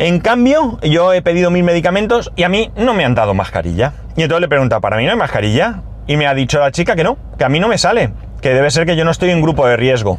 En 0.00 0.18
cambio, 0.20 0.78
yo 0.80 1.12
he 1.12 1.20
pedido 1.20 1.50
mis 1.50 1.62
medicamentos 1.62 2.32
y 2.34 2.44
a 2.44 2.48
mí 2.48 2.70
no 2.74 2.94
me 2.94 3.04
han 3.04 3.14
dado 3.14 3.34
mascarilla. 3.34 3.92
Y 4.16 4.22
entonces 4.22 4.40
le 4.40 4.46
he 4.46 4.48
preguntado, 4.48 4.80
¿para 4.80 4.96
mí 4.96 5.04
no 5.04 5.10
hay 5.10 5.16
mascarilla? 5.18 5.82
Y 6.06 6.16
me 6.16 6.26
ha 6.26 6.32
dicho 6.32 6.58
la 6.58 6.72
chica 6.72 6.96
que 6.96 7.04
no, 7.04 7.18
que 7.36 7.44
a 7.44 7.50
mí 7.50 7.60
no 7.60 7.68
me 7.68 7.76
sale, 7.76 8.08
que 8.40 8.54
debe 8.54 8.70
ser 8.70 8.86
que 8.86 8.96
yo 8.96 9.04
no 9.04 9.10
estoy 9.10 9.28
en 9.28 9.42
grupo 9.42 9.66
de 9.66 9.76
riesgo. 9.76 10.18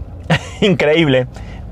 Increíble. 0.62 1.26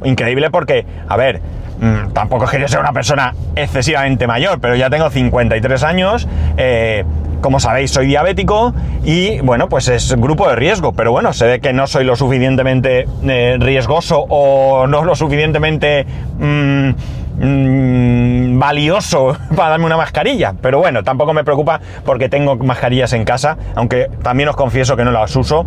Increíble 0.05 0.51
porque, 0.51 0.85
a 1.09 1.17
ver, 1.17 1.41
mmm, 1.81 2.13
tampoco 2.13 2.45
es 2.45 2.51
que 2.51 2.61
yo 2.61 2.69
sea 2.69 2.81
una 2.81 2.93
persona 2.93 3.35
excesivamente 3.57 4.27
mayor, 4.27 4.61
pero 4.61 4.77
ya 4.77 4.91
tengo 4.91 5.09
53 5.09 5.83
años, 5.85 6.29
eh, 6.59 7.07
como 7.41 7.61
sabéis 7.61 7.93
soy 7.93 8.09
diabético 8.09 8.75
y 9.05 9.41
bueno, 9.41 9.71
pues 9.71 9.89
es 9.89 10.15
grupo 10.17 10.51
de 10.51 10.57
riesgo, 10.57 10.93
pero 10.93 11.13
bueno, 11.13 11.33
se 11.33 11.47
ve 11.47 11.61
que 11.61 11.73
no 11.73 11.87
soy 11.87 12.05
lo 12.05 12.15
suficientemente 12.15 13.09
eh, 13.27 13.57
riesgoso 13.59 14.27
o 14.29 14.87
no 14.87 15.03
lo 15.03 15.17
suficientemente... 15.17 16.05
Mmm, 16.39 16.91
mmm, 17.39 18.59
valioso 18.59 19.37
para 19.57 19.71
darme 19.71 19.87
una 19.87 19.97
mascarilla. 19.97 20.55
Pero 20.61 20.79
bueno, 20.79 21.03
tampoco 21.03 21.33
me 21.33 21.45
preocupa 21.45 21.81
porque 22.05 22.29
tengo 22.29 22.57
mascarillas 22.57 23.13
en 23.13 23.25
casa, 23.25 23.57
aunque 23.75 24.09
también 24.23 24.49
os 24.49 24.57
confieso 24.57 24.97
que 24.97 25.05
no 25.05 25.11
las 25.11 25.35
uso. 25.37 25.67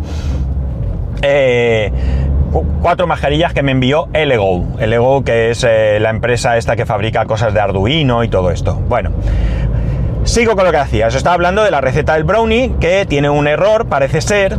Eh, 1.22 1.92
cuatro 2.80 3.06
mascarillas 3.06 3.52
que 3.52 3.62
me 3.62 3.72
envió 3.72 4.08
Elego. 4.12 4.64
Elego, 4.78 5.24
que 5.24 5.50
es 5.50 5.64
eh, 5.64 5.98
la 6.00 6.10
empresa 6.10 6.56
esta 6.56 6.76
que 6.76 6.86
fabrica 6.86 7.24
cosas 7.26 7.54
de 7.54 7.60
Arduino 7.60 8.24
y 8.24 8.28
todo 8.28 8.50
esto. 8.50 8.74
Bueno. 8.88 9.10
Sigo 10.24 10.54
con 10.54 10.64
lo 10.64 10.70
que 10.70 10.76
hacía. 10.76 11.08
Os 11.08 11.16
estaba 11.16 11.34
hablando 11.34 11.64
de 11.64 11.72
la 11.72 11.80
receta 11.80 12.14
del 12.14 12.22
brownie, 12.22 12.72
que 12.78 13.06
tiene 13.06 13.28
un 13.28 13.48
error, 13.48 13.86
parece 13.86 14.20
ser, 14.20 14.56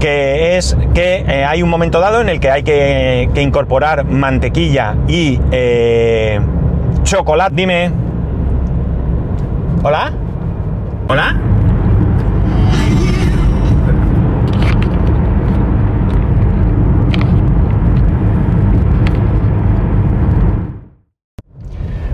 que 0.00 0.56
es 0.56 0.76
que 0.94 1.24
eh, 1.28 1.44
hay 1.44 1.62
un 1.62 1.68
momento 1.68 2.00
dado 2.00 2.22
en 2.22 2.30
el 2.30 2.40
que 2.40 2.50
hay 2.50 2.62
que, 2.62 3.30
incorporar 3.36 4.04
mantequilla 4.04 4.96
y 5.06 5.38
eh, 5.52 6.40
chocolate. 7.04 7.54
Dime. 7.54 7.90
¿Hola? 9.82 10.12
¿Hola? 11.08 11.36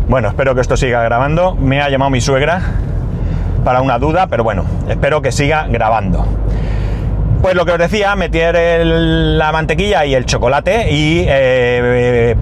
Bueno, 0.08 0.28
espero 0.28 0.54
que 0.54 0.60
esto 0.60 0.76
siga 0.76 1.02
grabando. 1.02 1.54
Me 1.54 1.80
ha 1.80 1.88
llamado 1.88 2.10
mi 2.10 2.20
suegra 2.20 2.60
para 3.64 3.80
una 3.80 3.98
duda, 3.98 4.28
pero 4.28 4.44
bueno, 4.44 4.64
espero 4.88 5.20
que 5.22 5.32
siga 5.32 5.66
grabando. 5.68 6.24
Pues 7.42 7.54
lo 7.54 7.64
que 7.64 7.72
os 7.72 7.78
decía, 7.78 8.16
meter 8.16 8.84
la 8.84 9.52
mantequilla 9.52 10.04
y 10.04 10.14
el 10.14 10.26
chocolate 10.26 10.90
y 10.90 11.24
eh, 11.28 12.34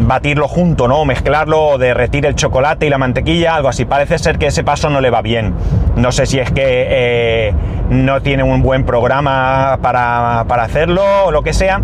batirlo 0.00 0.48
junto, 0.48 0.88
¿no? 0.88 1.04
Mezclarlo, 1.04 1.78
derretir 1.78 2.26
el 2.26 2.34
chocolate 2.34 2.86
y 2.86 2.90
la 2.90 2.98
mantequilla, 2.98 3.54
algo 3.54 3.68
así. 3.68 3.84
Parece 3.84 4.18
ser 4.18 4.38
que 4.38 4.46
ese 4.46 4.64
paso 4.64 4.90
no 4.90 5.00
le 5.00 5.10
va 5.10 5.22
bien. 5.22 5.54
No 5.96 6.10
sé 6.10 6.26
si 6.26 6.38
es 6.38 6.50
que 6.50 6.62
eh, 6.64 7.54
no 7.90 8.20
tiene 8.20 8.42
un 8.42 8.62
buen 8.62 8.84
programa 8.84 9.78
para, 9.80 10.44
para 10.48 10.64
hacerlo 10.64 11.02
o 11.26 11.30
lo 11.30 11.42
que 11.42 11.52
sea, 11.52 11.80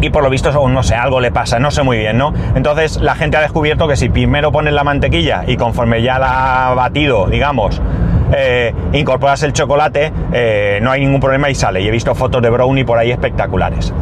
y 0.00 0.10
por 0.10 0.22
lo 0.22 0.30
visto, 0.30 0.68
no 0.68 0.82
sé, 0.82 0.94
algo 0.94 1.20
le 1.20 1.32
pasa, 1.32 1.58
no 1.58 1.70
sé 1.70 1.82
muy 1.82 1.98
bien, 1.98 2.18
¿no? 2.18 2.32
Entonces 2.54 3.00
la 3.00 3.14
gente 3.14 3.36
ha 3.36 3.40
descubierto 3.40 3.88
que 3.88 3.96
si 3.96 4.08
primero 4.08 4.52
pones 4.52 4.74
la 4.74 4.84
mantequilla 4.84 5.44
y 5.46 5.56
conforme 5.56 6.02
ya 6.02 6.18
la 6.18 6.68
ha 6.68 6.74
batido, 6.74 7.26
digamos, 7.26 7.80
eh, 8.32 8.74
incorporas 8.92 9.42
el 9.42 9.52
chocolate, 9.52 10.12
eh, 10.32 10.78
no 10.82 10.90
hay 10.90 11.00
ningún 11.00 11.20
problema 11.20 11.50
y 11.50 11.54
sale. 11.54 11.80
Y 11.80 11.88
he 11.88 11.90
visto 11.90 12.14
fotos 12.14 12.42
de 12.42 12.50
brownie 12.50 12.84
por 12.84 12.98
ahí 12.98 13.10
espectaculares. 13.10 13.92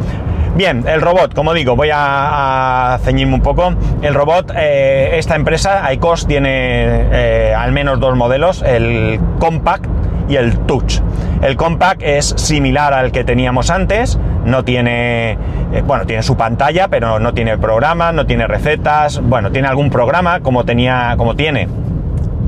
Bien, 0.55 0.85
el 0.87 1.01
robot, 1.01 1.33
como 1.33 1.53
digo, 1.53 1.75
voy 1.75 1.89
a, 1.93 2.97
ceñirme 3.03 3.35
un 3.35 3.41
poco. 3.41 3.73
El 4.01 4.13
robot, 4.13 4.53
eh, 4.55 5.11
esta 5.15 5.35
empresa, 5.35 5.91
ICOS, 5.93 6.27
tiene 6.27 7.53
al 7.55 7.71
menos 7.73 7.99
dos 7.99 8.15
modelos, 8.15 8.61
el 8.61 9.19
Compact 9.39 9.85
y 10.29 10.37
el 10.37 10.57
Touch. 10.59 11.01
El 11.41 11.57
Compact 11.57 12.01
es 12.01 12.33
similar 12.37 12.93
al 12.93 13.11
que 13.11 13.25
teníamos 13.25 13.69
antes, 13.69 14.17
no 14.45 14.63
tiene, 14.63 15.37
bueno, 15.85 16.05
tiene 16.05 16.23
su 16.23 16.37
pantalla, 16.37 16.87
pero 16.87 17.19
no 17.19 17.33
tiene 17.33 17.57
programa, 17.57 18.13
no 18.13 18.25
tiene 18.25 18.47
recetas, 18.47 19.19
bueno, 19.21 19.51
tiene 19.51 19.67
algún 19.67 19.89
programa 19.89 20.39
como 20.39 20.63
tenía, 20.63 21.15
como 21.17 21.35
tiene 21.35 21.67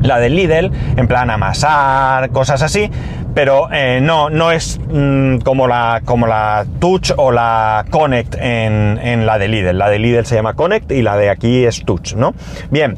la 0.02 0.20
del 0.20 0.36
Lidl, 0.36 0.72
en 0.96 1.08
plan 1.08 1.30
amasar, 1.30 2.30
cosas 2.30 2.62
así, 2.62 2.90
pero 3.34 3.70
eh, 3.72 4.00
no, 4.02 4.30
no 4.30 4.52
es 4.52 4.80
mmm, 4.80 5.38
como, 5.38 5.68
la, 5.68 6.02
como 6.06 6.28
la 6.28 6.66
Touch 6.80 7.12
o 7.18 7.32
la 7.32 7.86
Connect 7.90 8.36
en, 8.36 9.00
en, 9.02 9.26
la 9.26 9.38
de 9.38 9.48
Lidl. 9.48 9.78
La 9.78 9.90
de 9.90 10.00
Lidl 10.00 10.26
se 10.26 10.36
llama 10.36 10.56
Connect 10.56 10.92
y 10.92 11.02
la 11.02 11.18
de 11.18 11.30
aquí 11.30 11.66
es 11.66 11.84
Touch, 11.86 12.16
¿no? 12.16 12.34
Bien. 12.72 12.98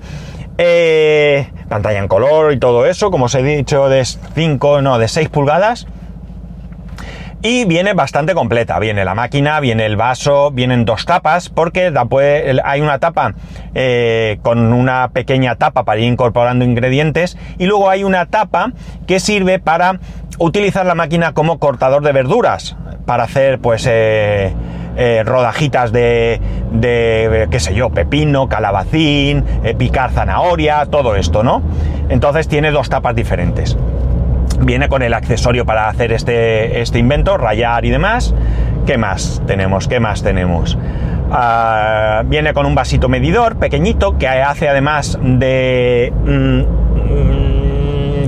Eh, 0.58 1.48
pantalla 1.70 2.00
en 2.00 2.10
color 2.10 2.52
y 2.52 2.60
todo 2.60 2.86
eso, 2.86 3.12
como 3.12 3.26
os 3.26 3.36
he 3.36 3.44
dicho, 3.44 3.88
de 3.88 4.04
5, 4.04 4.82
no, 4.82 4.98
de 4.98 5.08
6 5.08 5.30
pulgadas. 5.30 5.88
Y 7.42 7.64
viene 7.64 7.94
bastante 7.94 8.34
completa. 8.34 8.80
Viene 8.80 9.06
la 9.06 9.16
máquina, 9.16 9.62
viene 9.62 9.86
el 9.86 9.96
vaso, 9.96 10.52
vienen 10.52 10.84
dos 10.84 11.06
tapas, 11.06 11.48
porque 11.48 11.94
hay 12.66 12.82
una 12.82 13.00
tapa 13.00 13.34
eh, 13.74 14.40
con 14.42 14.74
una 14.74 15.10
pequeña 15.14 15.56
tapa 15.56 15.86
para 15.86 16.02
ir 16.02 16.08
incorporando 16.08 16.66
ingredientes. 16.66 17.38
Y 17.58 17.66
luego 17.66 17.90
hay 17.90 18.04
una 18.04 18.26
tapa 18.26 18.74
que 19.08 19.22
sirve 19.22 19.60
para 19.60 20.00
utilizar 20.38 20.86
la 20.86 20.96
máquina 20.96 21.34
como 21.34 21.60
cortador 21.60 22.04
de 22.04 22.12
verduras. 22.12 22.76
Para 23.06 23.24
hacer, 23.24 23.60
pues, 23.60 23.88
eh, 23.90 24.54
eh, 24.98 25.24
rodajitas 25.26 25.94
de, 25.94 26.42
qué 27.50 27.60
sé 27.62 27.74
yo, 27.74 27.90
pepino, 27.90 28.50
calabacín, 28.50 29.46
picar 29.78 30.12
zanahoria, 30.12 30.86
todo 30.88 31.16
esto, 31.16 31.42
¿no? 31.42 31.62
Entonces 32.10 32.50
tiene 32.50 32.72
dos 32.72 32.90
tapas 32.90 33.16
diferentes 33.16 33.78
viene 34.62 34.90
con 34.90 35.02
el 35.02 35.14
accesorio 35.14 35.66
para 35.66 35.88
hacer 35.90 36.12
este, 36.12 36.82
este 36.82 37.00
invento, 37.00 37.38
rayar 37.38 37.86
y 37.86 37.90
demás. 37.90 38.34
¿Qué 38.86 38.98
más 38.98 39.42
tenemos? 39.46 39.88
¿Qué 39.88 40.00
más 40.00 40.24
tenemos? 40.24 40.78
Uh, 41.30 42.24
viene 42.26 42.54
con 42.54 42.66
un 42.66 42.74
vasito 42.74 43.08
medidor 43.08 43.58
pequeñito 43.58 44.18
que 44.18 44.28
hace 44.28 44.68
además 44.68 45.20
de... 45.22 46.12
Mm, 46.26 46.62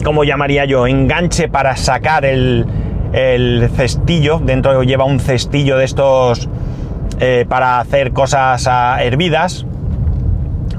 ¿Cómo 0.04 0.24
llamaría 0.24 0.66
yo? 0.66 0.88
Enganche 0.88 1.48
para 1.48 1.76
sacar 1.76 2.26
el, 2.26 2.66
el 3.14 3.70
cestillo. 3.76 4.40
Dentro 4.40 4.82
lleva 4.84 5.06
un 5.06 5.20
cestillo 5.20 5.78
de 5.78 5.86
estos 5.86 6.50
eh, 7.20 7.46
para 7.48 7.80
hacer 7.80 8.12
cosas 8.12 8.66
uh, 8.66 9.00
hervidas 9.00 9.66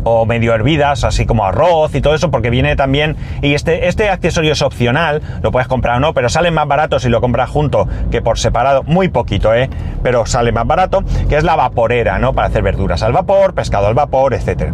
o 0.05 0.27
medio 0.27 0.55
hervidas, 0.55 1.05
así 1.05 1.27
como 1.27 1.45
arroz 1.45 1.95
y 1.95 2.01
todo 2.01 2.15
eso, 2.15 2.31
porque 2.31 2.51
viene 2.51 2.77
también, 2.77 3.17
y 3.41 3.55
este, 3.55 3.89
este 3.89 4.11
accesorio 4.11 4.53
es 4.53 4.63
opcional, 4.63 5.23
lo 5.43 5.53
puedes 5.53 5.69
comprar 5.69 5.97
o 5.97 6.01
no, 6.01 6.15
pero 6.15 6.29
sale 6.29 6.51
más 6.51 6.67
barato 6.67 6.99
si 6.99 7.09
lo 7.09 7.21
compras 7.21 7.51
junto 7.51 7.89
que 8.11 8.23
por 8.23 8.39
separado, 8.39 8.83
muy 8.85 9.09
poquito, 9.09 9.55
¿eh? 9.55 9.69
Pero 10.03 10.27
sale 10.27 10.53
más 10.53 10.67
barato, 10.67 11.03
que 11.29 11.37
es 11.37 11.45
la 11.45 11.57
vaporera, 11.57 12.19
¿no? 12.19 12.33
Para 12.33 12.49
hacer 12.49 12.63
verduras 12.63 13.03
al 13.03 13.13
vapor, 13.13 13.55
pescado 13.55 13.87
al 13.87 13.95
vapor, 13.95 14.35
etcétera. 14.35 14.73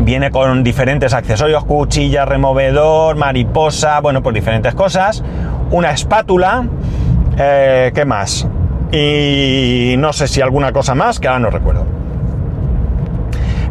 Viene 0.00 0.30
con 0.30 0.62
diferentes 0.62 1.12
accesorios, 1.12 1.64
cuchilla, 1.64 2.24
removedor, 2.24 3.16
mariposa, 3.16 4.00
bueno, 4.00 4.22
pues 4.22 4.34
diferentes 4.34 4.74
cosas. 4.74 5.24
Una 5.70 5.90
espátula, 5.90 6.64
eh, 7.36 7.90
¿qué 7.94 8.04
más? 8.04 8.46
Y 8.92 9.96
no 9.98 10.12
sé 10.12 10.28
si 10.28 10.40
alguna 10.40 10.72
cosa 10.72 10.94
más, 10.94 11.18
que 11.18 11.28
ahora 11.28 11.40
no 11.40 11.50
recuerdo. 11.50 11.97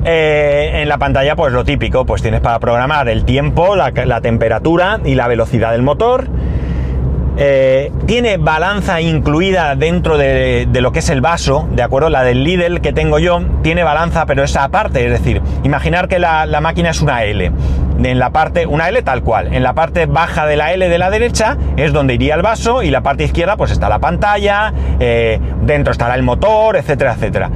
Eh, 0.10 0.84
en 0.84 0.88
la 0.88 0.98
pantalla, 0.98 1.36
pues 1.36 1.52
lo 1.52 1.66
típico, 1.66 2.06
pues 2.06 2.22
tienes 2.22 2.40
para 2.40 2.60
programar 2.60 3.10
el 3.10 3.26
tiempo, 3.26 3.76
la, 3.76 3.92
temperatura 4.22 5.02
y 5.04 5.16
la 5.16 5.28
velocidad 5.28 5.74
del 5.74 5.82
motor. 5.82 6.30
Eh, 7.36 7.92
tiene 8.06 8.38
balanza 8.38 9.02
incluida 9.02 9.76
dentro 9.76 10.18
de, 10.18 10.66
lo 10.72 10.94
que 10.94 11.00
es 11.00 11.10
el 11.10 11.20
vaso, 11.20 11.68
¿de 11.74 11.84
acuerdo? 11.84 12.10
La 12.10 12.24
del 12.24 12.46
Lidl 12.46 12.80
que 12.80 12.94
tengo 12.94 13.20
yo 13.20 13.42
tiene 13.64 13.84
balanza, 13.84 14.26
pero 14.26 14.46
esa 14.46 14.64
aparte, 14.64 15.06
es 15.06 15.12
decir, 15.12 15.42
imaginar 15.64 16.08
que 16.08 16.20
la, 16.20 16.46
la, 16.46 16.62
máquina 16.62 16.92
es 16.92 17.02
una 17.02 17.26
L. 17.26 17.52
En 18.02 18.18
la 18.18 18.30
parte, 18.30 18.66
una 18.66 18.88
L 18.88 19.02
tal 19.02 19.24
cual, 19.24 19.54
en 19.54 19.62
la 19.62 19.74
parte 19.74 20.06
baja 20.06 20.46
de 20.46 20.56
la 20.56 20.72
L 20.72 20.88
de 20.88 20.98
la 20.98 21.10
derecha 21.10 21.58
es 21.76 21.92
donde 21.92 22.14
iría 22.14 22.36
el 22.36 22.44
vaso 22.44 22.82
y 22.82 22.92
la 22.92 23.02
parte 23.02 23.26
izquierda 23.26 23.58
pues 23.58 23.72
está 23.72 23.90
la 23.90 24.00
pantalla, 24.00 24.74
eh, 25.02 25.38
dentro 25.64 25.92
estará 25.92 26.16
el 26.16 26.24
motor, 26.24 26.78
etcétera, 26.78 27.16
etcétera. 27.16 27.52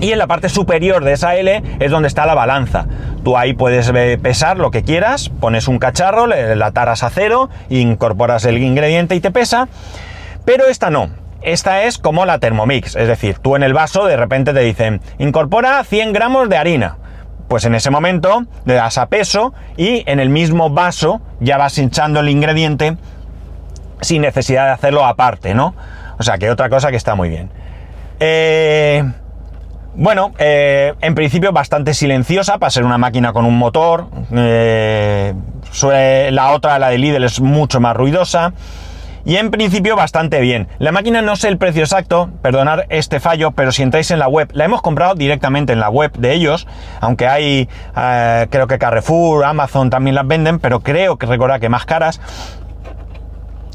Y 0.00 0.12
en 0.12 0.18
la 0.18 0.26
parte 0.26 0.48
superior 0.48 1.04
de 1.04 1.12
esa 1.12 1.36
L 1.36 1.62
es 1.78 1.90
donde 1.90 2.08
está 2.08 2.24
la 2.24 2.34
balanza. 2.34 2.86
Tú 3.22 3.36
ahí 3.36 3.52
puedes 3.52 3.92
pesar 4.22 4.58
lo 4.58 4.70
que 4.70 4.82
quieras, 4.82 5.28
pones 5.28 5.68
un 5.68 5.78
cacharro, 5.78 6.26
la 6.26 6.70
taras 6.72 7.02
a 7.02 7.10
cero, 7.10 7.50
incorporas 7.68 8.46
el 8.46 8.58
ingrediente 8.58 9.14
y 9.14 9.20
te 9.20 9.30
pesa. 9.30 9.68
Pero 10.44 10.66
esta 10.66 10.90
no. 10.90 11.10
esta 11.42 11.84
es 11.84 11.98
como 11.98 12.26
la 12.26 12.38
Thermomix, 12.38 12.96
es 12.96 13.08
decir, 13.08 13.38
tú 13.38 13.56
en 13.56 13.62
el 13.62 13.72
vaso 13.72 14.04
de 14.04 14.16
repente 14.16 14.52
te 14.52 14.60
dicen, 14.60 15.00
incorpora 15.18 15.82
100 15.84 16.12
gramos 16.12 16.48
de 16.48 16.56
harina. 16.56 16.96
Pues 17.48 17.64
en 17.64 17.74
ese 17.74 17.90
momento 17.90 18.44
le 18.64 18.74
das 18.74 18.96
a 18.96 19.06
peso 19.06 19.52
y 19.76 20.04
en 20.10 20.20
el 20.20 20.28
mismo 20.30 20.70
vaso 20.70 21.20
ya 21.40 21.58
vas 21.58 21.76
hinchando 21.78 22.20
el 22.20 22.28
ingrediente 22.28 22.96
sin 24.00 24.22
necesidad 24.22 24.66
de 24.66 24.72
hacerlo 24.72 25.04
aparte, 25.04 25.54
¿no? 25.54 25.74
O 26.18 26.22
sea 26.22 26.38
que 26.38 26.50
otra 26.50 26.68
cosa 26.68 26.90
que 26.90 26.96
está 26.96 27.14
muy 27.14 27.28
bien. 27.28 27.50
Eh, 28.20 29.04
bueno, 29.94 30.32
eh, 30.38 30.94
en 31.00 31.14
principio 31.14 31.52
bastante 31.52 31.94
silenciosa 31.94 32.58
para 32.58 32.70
ser 32.70 32.84
una 32.84 32.98
máquina 32.98 33.32
con 33.32 33.44
un 33.44 33.58
motor. 33.58 34.06
Eh, 34.32 35.34
la 36.32 36.50
otra, 36.52 36.78
la 36.78 36.88
de 36.88 36.98
Lidl, 36.98 37.24
es 37.24 37.40
mucho 37.40 37.80
más 37.80 37.96
ruidosa. 37.96 38.52
Y 39.24 39.36
en 39.36 39.50
principio 39.50 39.96
bastante 39.96 40.40
bien. 40.40 40.66
La 40.78 40.92
máquina 40.92 41.20
no 41.20 41.36
sé 41.36 41.48
el 41.48 41.58
precio 41.58 41.82
exacto, 41.82 42.30
perdonad 42.40 42.80
este 42.88 43.20
fallo, 43.20 43.50
pero 43.50 43.70
si 43.70 43.82
entráis 43.82 44.10
en 44.10 44.18
la 44.18 44.28
web, 44.28 44.48
la 44.54 44.64
hemos 44.64 44.80
comprado 44.80 45.14
directamente 45.14 45.74
en 45.74 45.80
la 45.80 45.90
web 45.90 46.12
de 46.16 46.32
ellos, 46.32 46.66
aunque 47.00 47.26
hay, 47.26 47.68
eh, 47.96 48.46
creo 48.48 48.66
que 48.66 48.78
Carrefour, 48.78 49.44
Amazon 49.44 49.90
también 49.90 50.14
las 50.14 50.26
venden, 50.26 50.58
pero 50.58 50.80
creo 50.80 51.18
que 51.18 51.26
recordad 51.26 51.60
que 51.60 51.68
más 51.68 51.84
caras. 51.84 52.18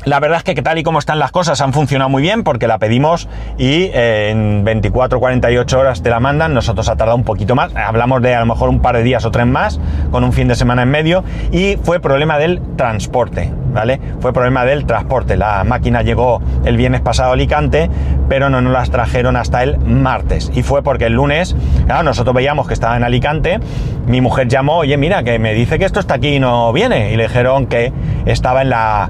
La 0.05 0.19
verdad 0.19 0.37
es 0.37 0.43
que 0.43 0.61
tal 0.61 0.77
y 0.77 0.83
como 0.83 0.99
están 0.99 1.17
las 1.17 1.31
cosas 1.31 1.61
han 1.61 1.73
funcionado 1.73 2.11
muy 2.11 2.21
bien 2.21 2.43
porque 2.43 2.67
la 2.67 2.77
pedimos 2.77 3.27
y 3.57 3.85
eh, 3.85 4.29
en 4.29 4.63
24 4.63 5.19
48 5.19 5.79
horas 5.79 6.03
te 6.03 6.11
la 6.11 6.19
mandan. 6.19 6.53
Nosotros 6.53 6.87
ha 6.89 6.95
tardado 6.95 7.17
un 7.17 7.23
poquito 7.23 7.55
más. 7.55 7.75
Hablamos 7.75 8.21
de 8.21 8.35
a 8.35 8.39
lo 8.41 8.45
mejor 8.45 8.69
un 8.69 8.81
par 8.81 8.95
de 8.95 9.01
días 9.01 9.25
o 9.25 9.31
tres 9.31 9.47
más 9.47 9.79
con 10.11 10.23
un 10.23 10.31
fin 10.31 10.47
de 10.47 10.53
semana 10.53 10.83
en 10.83 10.89
medio 10.89 11.23
y 11.51 11.77
fue 11.81 11.99
problema 11.99 12.37
del 12.37 12.61
transporte, 12.75 13.51
¿vale? 13.73 13.99
Fue 14.19 14.31
problema 14.31 14.63
del 14.63 14.85
transporte. 14.85 15.37
La 15.37 15.63
máquina 15.63 16.03
llegó 16.03 16.39
el 16.65 16.77
viernes 16.77 17.01
pasado 17.01 17.31
a 17.31 17.33
Alicante, 17.33 17.89
pero 18.29 18.51
no 18.51 18.61
nos 18.61 18.73
las 18.73 18.91
trajeron 18.91 19.35
hasta 19.35 19.63
el 19.63 19.79
martes. 19.79 20.51
Y 20.53 20.61
fue 20.61 20.83
porque 20.83 21.07
el 21.07 21.13
lunes, 21.13 21.55
claro, 21.87 22.03
nosotros 22.03 22.35
veíamos 22.35 22.67
que 22.67 22.75
estaba 22.75 22.95
en 22.95 23.03
Alicante. 23.03 23.59
Mi 24.05 24.21
mujer 24.21 24.49
llamó, 24.49 24.77
oye, 24.77 24.97
mira, 24.97 25.23
que 25.23 25.39
me 25.39 25.55
dice 25.55 25.79
que 25.79 25.85
esto 25.85 25.99
está 25.99 26.13
aquí 26.13 26.35
y 26.35 26.39
no 26.39 26.71
viene. 26.73 27.11
Y 27.11 27.17
le 27.17 27.23
dijeron 27.23 27.65
que 27.65 27.91
estaba 28.27 28.61
en 28.61 28.69
la 28.69 29.09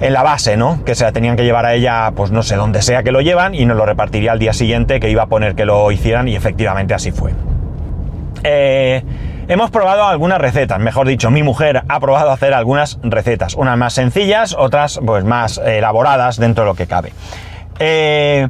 en 0.00 0.12
la 0.12 0.22
base, 0.22 0.56
¿no? 0.56 0.84
Que 0.84 0.94
se 0.94 1.04
la 1.04 1.12
tenían 1.12 1.36
que 1.36 1.44
llevar 1.44 1.66
a 1.66 1.74
ella, 1.74 2.12
pues 2.14 2.30
no 2.30 2.42
sé, 2.42 2.56
donde 2.56 2.82
sea 2.82 3.02
que 3.02 3.12
lo 3.12 3.20
llevan 3.20 3.54
y 3.54 3.64
nos 3.64 3.76
lo 3.76 3.86
repartiría 3.86 4.32
al 4.32 4.38
día 4.38 4.52
siguiente, 4.52 5.00
que 5.00 5.10
iba 5.10 5.22
a 5.22 5.26
poner 5.26 5.54
que 5.54 5.64
lo 5.64 5.90
hicieran 5.90 6.28
y 6.28 6.36
efectivamente 6.36 6.94
así 6.94 7.12
fue. 7.12 7.32
Eh, 8.44 9.02
hemos 9.48 9.70
probado 9.70 10.06
algunas 10.06 10.38
recetas, 10.38 10.78
mejor 10.78 11.08
dicho, 11.08 11.30
mi 11.30 11.42
mujer 11.42 11.82
ha 11.88 12.00
probado 12.00 12.30
hacer 12.30 12.54
algunas 12.54 12.98
recetas, 13.02 13.54
unas 13.54 13.76
más 13.76 13.94
sencillas, 13.94 14.54
otras 14.58 15.00
pues 15.04 15.24
más 15.24 15.58
elaboradas 15.58 16.36
dentro 16.38 16.64
de 16.64 16.70
lo 16.70 16.74
que 16.74 16.86
cabe. 16.86 17.12
Eh, 17.78 18.48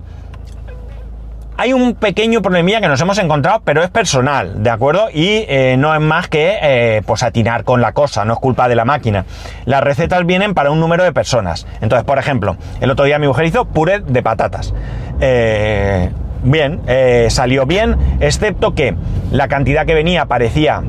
hay 1.59 1.73
un 1.73 1.95
pequeño 1.95 2.43
problemilla 2.43 2.81
que 2.81 2.89
nos 2.89 3.01
hemos 3.01 3.19
encontrado, 3.19 3.63
pero 3.65 3.83
es 3.83 3.91
personal, 3.91 4.63
¿de 4.63 4.71
acuerdo? 4.71 5.09
Y 5.13 5.45
eh, 5.49 5.77
no 5.79 5.95
es 5.95 6.01
más 6.01 6.29
que 6.29 6.59
eh, 6.61 7.03
pues 7.07 7.23
atinar 7.23 7.65
con 7.65 7.81
la 7.81 7.93
cosa, 7.93 8.25
no 8.25 8.35
es 8.35 8.39
culpa 8.39 8.69
de 8.69 8.75
la 8.75 8.85
máquina. 8.85 9.25
Las 9.65 9.83
recetas 9.83 10.27
vienen 10.27 10.55
para 10.55 10.71
un 10.71 10.81
número 10.81 11.05
de 11.05 11.13
personas. 11.13 11.67
Entonces, 11.81 12.05
por 12.05 12.19
ejemplo, 12.19 12.57
el 12.81 12.91
otro 12.91 13.05
día 13.05 13.19
mi 13.19 13.27
mujer 13.27 13.47
hizo 13.47 13.65
puré 13.65 14.01
de 14.01 14.23
patatas. 14.23 14.75
Eh, 15.21 16.11
bien, 16.43 16.83
salió 17.29 17.65
bien, 17.65 17.97
excepto 18.21 18.75
que 18.75 18.95
la 19.31 19.49
cantidad 19.49 19.87
que 19.87 19.95
venía 19.95 20.27
parecía 20.27 20.83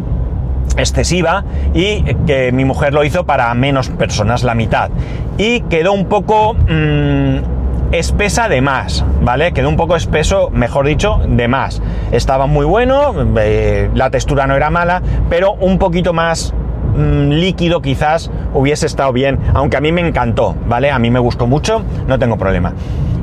excesiva 0.77 1.45
y 1.73 2.03
que 2.25 2.51
mi 2.51 2.65
mujer 2.65 2.93
lo 2.93 3.03
hizo 3.03 3.25
para 3.25 3.53
menos 3.53 3.89
personas, 3.89 4.43
la 4.43 4.53
mitad. 4.53 4.89
Y 5.37 5.61
quedó 5.61 5.93
un 5.93 6.07
poco... 6.07 6.53
Mm, 6.53 7.57
espesa 7.91 8.49
de 8.49 8.61
más, 8.61 9.05
¿vale? 9.21 9.53
Quedó 9.53 9.69
un 9.69 9.77
poco 9.77 9.95
espeso, 9.95 10.49
mejor 10.51 10.87
dicho, 10.87 11.19
de 11.27 11.47
más. 11.47 11.81
Estaba 12.11 12.47
muy 12.47 12.65
bueno, 12.65 13.13
eh, 13.39 13.89
la 13.93 14.09
textura 14.09 14.47
no 14.47 14.55
era 14.55 14.69
mala, 14.69 15.01
pero 15.29 15.53
un 15.53 15.77
poquito 15.77 16.13
más 16.13 16.53
mm, 16.95 17.29
líquido 17.29 17.81
quizás 17.81 18.31
hubiese 18.53 18.85
estado 18.85 19.13
bien, 19.13 19.39
aunque 19.53 19.77
a 19.77 19.81
mí 19.81 19.91
me 19.91 20.01
encantó, 20.01 20.55
¿vale? 20.67 20.91
A 20.91 20.99
mí 20.99 21.09
me 21.11 21.19
gustó 21.19 21.47
mucho, 21.47 21.83
no 22.07 22.19
tengo 22.19 22.37
problema. 22.37 22.73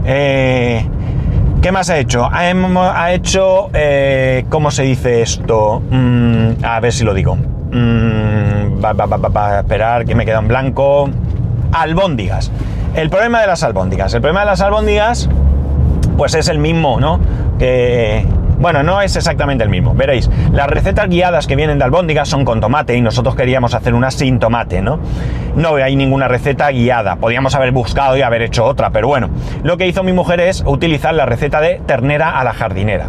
Eh, 0.05 0.87
¿Qué 1.64 1.72
más 1.72 1.88
ha 1.88 1.98
hecho? 1.98 2.29
Ha, 2.31 3.12
hecho, 3.12 3.70
eh, 3.72 4.44
¿cómo 4.50 4.70
se 4.70 4.83
dice 4.83 5.22
esto? 5.22 5.83
Mm, 5.90 6.62
a 6.62 6.79
ver 6.81 6.92
si 6.92 7.05
lo 7.05 7.14
digo. 7.14 7.37
Mm, 7.37 8.85
esperar 9.61 10.05
que 10.05 10.14
me 10.14 10.27
queda 10.27 10.40
en 10.40 10.48
blanco. 10.48 11.09
Albóndigas. 11.72 12.53
El 12.94 13.11
problema 13.11 13.40
de 13.40 13.48
las 13.48 13.64
albóndigas. 13.64 14.14
El 14.14 14.20
problema 14.20 14.40
de 14.40 14.46
las 14.46 14.61
albóndigas, 14.61 15.28
pues 16.16 16.35
es 16.35 16.48
el 16.48 16.59
mismo, 16.59 17.00
¿no? 17.00 17.18
Que. 17.59 18.24
Bueno, 18.57 18.85
no 18.85 19.02
es 19.02 19.16
exactamente 19.16 19.64
el 19.64 19.68
mismo. 19.68 19.94
Veréis, 19.94 20.30
las 20.52 20.68
recetas 20.68 21.09
guiadas 21.09 21.48
que 21.48 21.57
vienen 21.57 21.78
de 21.78 21.85
albóndigas 21.85 22.28
son 22.28 22.44
con 22.44 22.61
tomate 22.61 22.94
y 22.94 23.00
nosotros 23.00 23.35
queríamos 23.35 23.74
hacer 23.74 23.94
una 23.94 24.12
sin 24.12 24.38
tomate, 24.38 24.80
¿no? 24.80 25.00
No 25.57 25.74
hay 25.74 25.96
ninguna 25.96 26.28
receta 26.28 26.70
guiada. 26.70 27.16
Podríamos 27.16 27.57
haber 27.57 27.72
buscado 27.72 28.16
y 28.16 28.22
haber 28.22 28.42
hecho 28.42 28.64
otra, 28.64 28.90
pero 28.90 29.09
bueno. 29.09 29.28
Lo 29.64 29.76
que 29.76 29.88
hizo 29.88 30.04
mi 30.04 30.12
mujer 30.12 30.38
es 30.40 30.62
utilizar 30.64 31.14
la 31.14 31.26
receta 31.26 31.61
de 31.61 31.83
ternera 31.85 32.38
a 32.38 32.44
la 32.44 32.52
jardinera. 32.52 33.09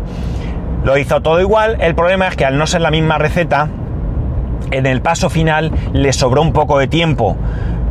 Lo 0.83 0.97
hizo 0.97 1.21
todo 1.21 1.39
igual. 1.39 1.77
El 1.79 1.93
problema 1.93 2.27
es 2.27 2.35
que 2.35 2.45
al 2.45 2.57
no 2.57 2.65
ser 2.65 2.81
la 2.81 2.89
misma 2.89 3.19
receta, 3.19 3.69
en 4.71 4.87
el 4.87 5.01
paso 5.01 5.29
final 5.29 5.71
le 5.93 6.11
sobró 6.11 6.41
un 6.41 6.53
poco 6.53 6.79
de 6.79 6.87
tiempo 6.87 7.37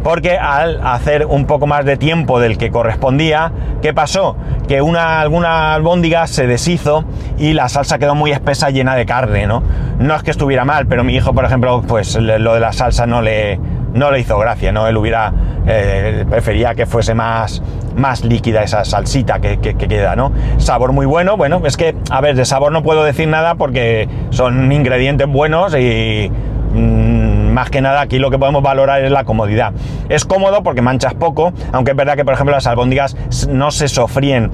porque 0.05 0.37
al 0.37 0.87
hacer 0.87 1.25
un 1.25 1.47
poco 1.47 1.67
más 1.67 1.85
de 1.87 1.97
tiempo 1.97 2.39
del 2.39 2.59
que 2.59 2.71
correspondía, 2.71 3.51
¿qué 3.81 3.95
pasó? 3.95 4.37
Que 4.69 4.83
una, 4.83 5.23
alguna 5.23 5.75
albóndiga 5.75 6.27
se 6.27 6.47
deshizo 6.47 7.05
y 7.39 7.55
la 7.55 7.71
salsa 7.71 7.99
quedó 7.99 8.15
muy 8.15 8.31
espesa 8.31 8.69
llena 8.69 8.95
de 8.97 9.07
carne, 9.07 9.47
¿no? 9.47 9.63
No 9.99 10.15
es 10.15 10.23
que 10.23 10.31
estuviera 10.31 10.67
mal, 10.67 10.87
pero 10.87 11.05
mi 11.05 11.15
hijo, 11.15 11.33
por 11.33 11.47
ejemplo, 11.47 11.83
pues 11.89 12.17
lo 12.17 12.55
de 12.55 12.61
la 12.61 12.75
salsa 12.75 13.07
no 13.07 13.23
le, 13.23 13.59
no 13.95 14.11
le 14.11 14.21
hizo 14.21 14.39
gracia, 14.39 14.73
¿no? 14.73 14.87
Él 14.87 14.99
hubiera, 14.99 15.33
eh, 15.67 16.27
prefería 16.29 16.75
que 16.75 16.85
fuese 16.85 17.15
más, 17.15 17.63
más 17.97 18.25
líquida 18.25 18.63
esa 18.63 18.85
salsita 18.85 19.41
que, 19.41 19.59
queda, 19.59 20.17
¿no? 20.17 20.33
Sabor 20.59 20.93
muy 20.93 21.07
bueno, 21.07 21.39
bueno, 21.39 21.63
es 21.65 21.79
que, 21.79 21.97
a 22.11 22.21
ver, 22.21 22.37
de 22.37 22.45
sabor 22.45 22.73
no 22.73 22.83
puedo 22.83 23.05
decir 23.05 23.27
nada 23.27 23.55
porque 23.55 24.07
son 24.29 24.71
ingredientes 24.71 25.27
buenos 25.27 25.75
y... 25.75 26.31
Mm, 26.75 27.14
más 27.55 27.71
que 27.71 27.81
nada 27.81 28.01
aquí 28.01 28.19
lo 28.19 28.31
que 28.31 28.39
podemos 28.39 28.63
valorar 28.63 29.03
es 29.03 29.11
la 29.11 29.25
comodidad. 29.25 29.73
Es 30.09 30.25
cómodo 30.25 30.63
porque 30.63 30.83
manchas 30.83 31.15
poco, 31.15 31.53
aunque 31.73 31.93
es 31.93 31.97
verdad 31.97 32.17
que 32.17 32.25
por 32.25 32.35
ejemplo 32.35 32.55
las 32.55 32.67
albóndigas 32.67 33.17
no 33.49 33.71
se 33.71 33.89
sofríen 33.89 34.51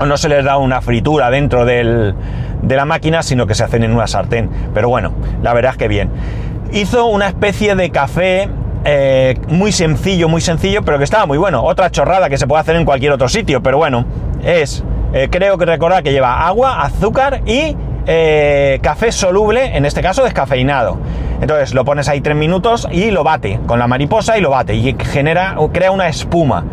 o 0.00 0.06
no 0.06 0.16
se 0.16 0.28
les 0.28 0.44
da 0.44 0.56
una 0.56 0.80
fritura 0.80 1.30
dentro 1.30 1.64
de 1.64 2.14
la 2.62 2.84
máquina, 2.84 3.22
sino 3.22 3.46
que 3.46 3.54
se 3.54 3.64
hacen 3.64 3.82
en 3.82 3.92
una 3.92 4.06
sartén. 4.06 4.48
Pero 4.72 4.88
bueno, 4.88 5.12
la 5.42 5.52
verdad 5.52 5.72
es 5.72 5.78
que 5.78 5.88
bien. 5.88 6.10
Hizo 6.72 7.06
una 7.06 7.28
especie 7.28 7.74
de 7.74 7.90
café 7.90 8.48
eh, 8.84 9.36
muy 9.48 9.72
sencillo, 9.72 10.28
muy 10.28 10.40
sencillo, 10.40 10.82
pero 10.82 10.98
que 10.98 11.04
estaba 11.04 11.26
muy 11.26 11.38
bueno. 11.38 11.64
Otra 11.64 11.90
chorrada 11.90 12.28
que 12.28 12.38
se 12.38 12.46
puede 12.46 12.60
hacer 12.60 12.76
en 12.76 12.84
cualquier 12.84 13.12
otro 13.12 13.28
sitio, 13.28 13.62
pero 13.62 13.78
bueno, 13.78 14.04
es, 14.44 14.84
eh, 15.12 15.28
creo 15.30 15.58
que 15.58 15.64
recordar 15.64 16.04
que 16.04 16.12
lleva 16.12 16.46
agua, 16.46 16.82
azúcar 16.82 17.42
y 17.46 17.76
eh, 18.06 18.78
café 18.82 19.12
soluble, 19.12 19.76
en 19.76 19.84
este 19.84 20.02
caso 20.02 20.24
descafeinado. 20.24 20.98
Entonces 21.40 21.74
lo 21.74 21.84
pones 21.84 22.08
ahí 22.08 22.20
tres 22.20 22.36
minutos 22.36 22.88
y 22.90 23.10
lo 23.10 23.24
bate 23.24 23.60
con 23.66 23.78
la 23.78 23.86
mariposa 23.86 24.38
y 24.38 24.40
lo 24.40 24.50
bate 24.50 24.74
y 24.74 24.96
genera, 24.98 25.56
crea 25.72 25.90
una 25.90 26.08
espuma. 26.08 26.64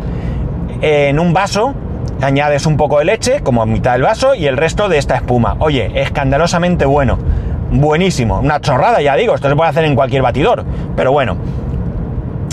En 0.80 1.18
un 1.18 1.32
vaso 1.32 1.74
añades 2.22 2.66
un 2.66 2.76
poco 2.76 2.98
de 2.98 3.04
leche, 3.04 3.40
como 3.42 3.62
a 3.62 3.66
mitad 3.66 3.92
del 3.92 4.02
vaso, 4.02 4.34
y 4.34 4.46
el 4.46 4.56
resto 4.56 4.88
de 4.88 4.98
esta 4.98 5.16
espuma. 5.16 5.56
Oye, 5.58 5.90
escandalosamente 5.94 6.86
bueno. 6.86 7.18
Buenísimo. 7.70 8.38
Una 8.40 8.60
chorrada, 8.60 9.00
ya 9.02 9.16
digo, 9.16 9.34
esto 9.34 9.48
se 9.48 9.56
puede 9.56 9.70
hacer 9.70 9.84
en 9.84 9.94
cualquier 9.96 10.22
batidor. 10.22 10.64
Pero 10.96 11.12
bueno. 11.12 11.36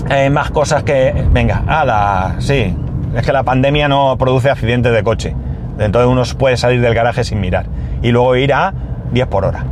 Eh, 0.10 0.30
más 0.30 0.52
cosas 0.52 0.84
que. 0.84 1.14
Venga, 1.32 1.64
la 1.66 2.36
Sí. 2.40 2.76
Es 3.16 3.26
que 3.26 3.34
la 3.34 3.44
pandemia 3.44 3.88
no 3.88 4.18
produce 4.18 4.50
accidentes 4.50 4.92
de 4.92 5.04
coche. 5.04 5.36
Entonces 5.78 6.10
uno 6.10 6.24
puede 6.38 6.58
salir 6.58 6.82
del 6.82 6.94
garaje 6.94 7.24
sin 7.24 7.40
mirar. 7.40 7.66
Y 8.02 8.12
luego 8.12 8.36
ir 8.36 8.54
a 8.54 8.74
10 9.12 9.28
por 9.28 9.46
hora. 9.46 9.64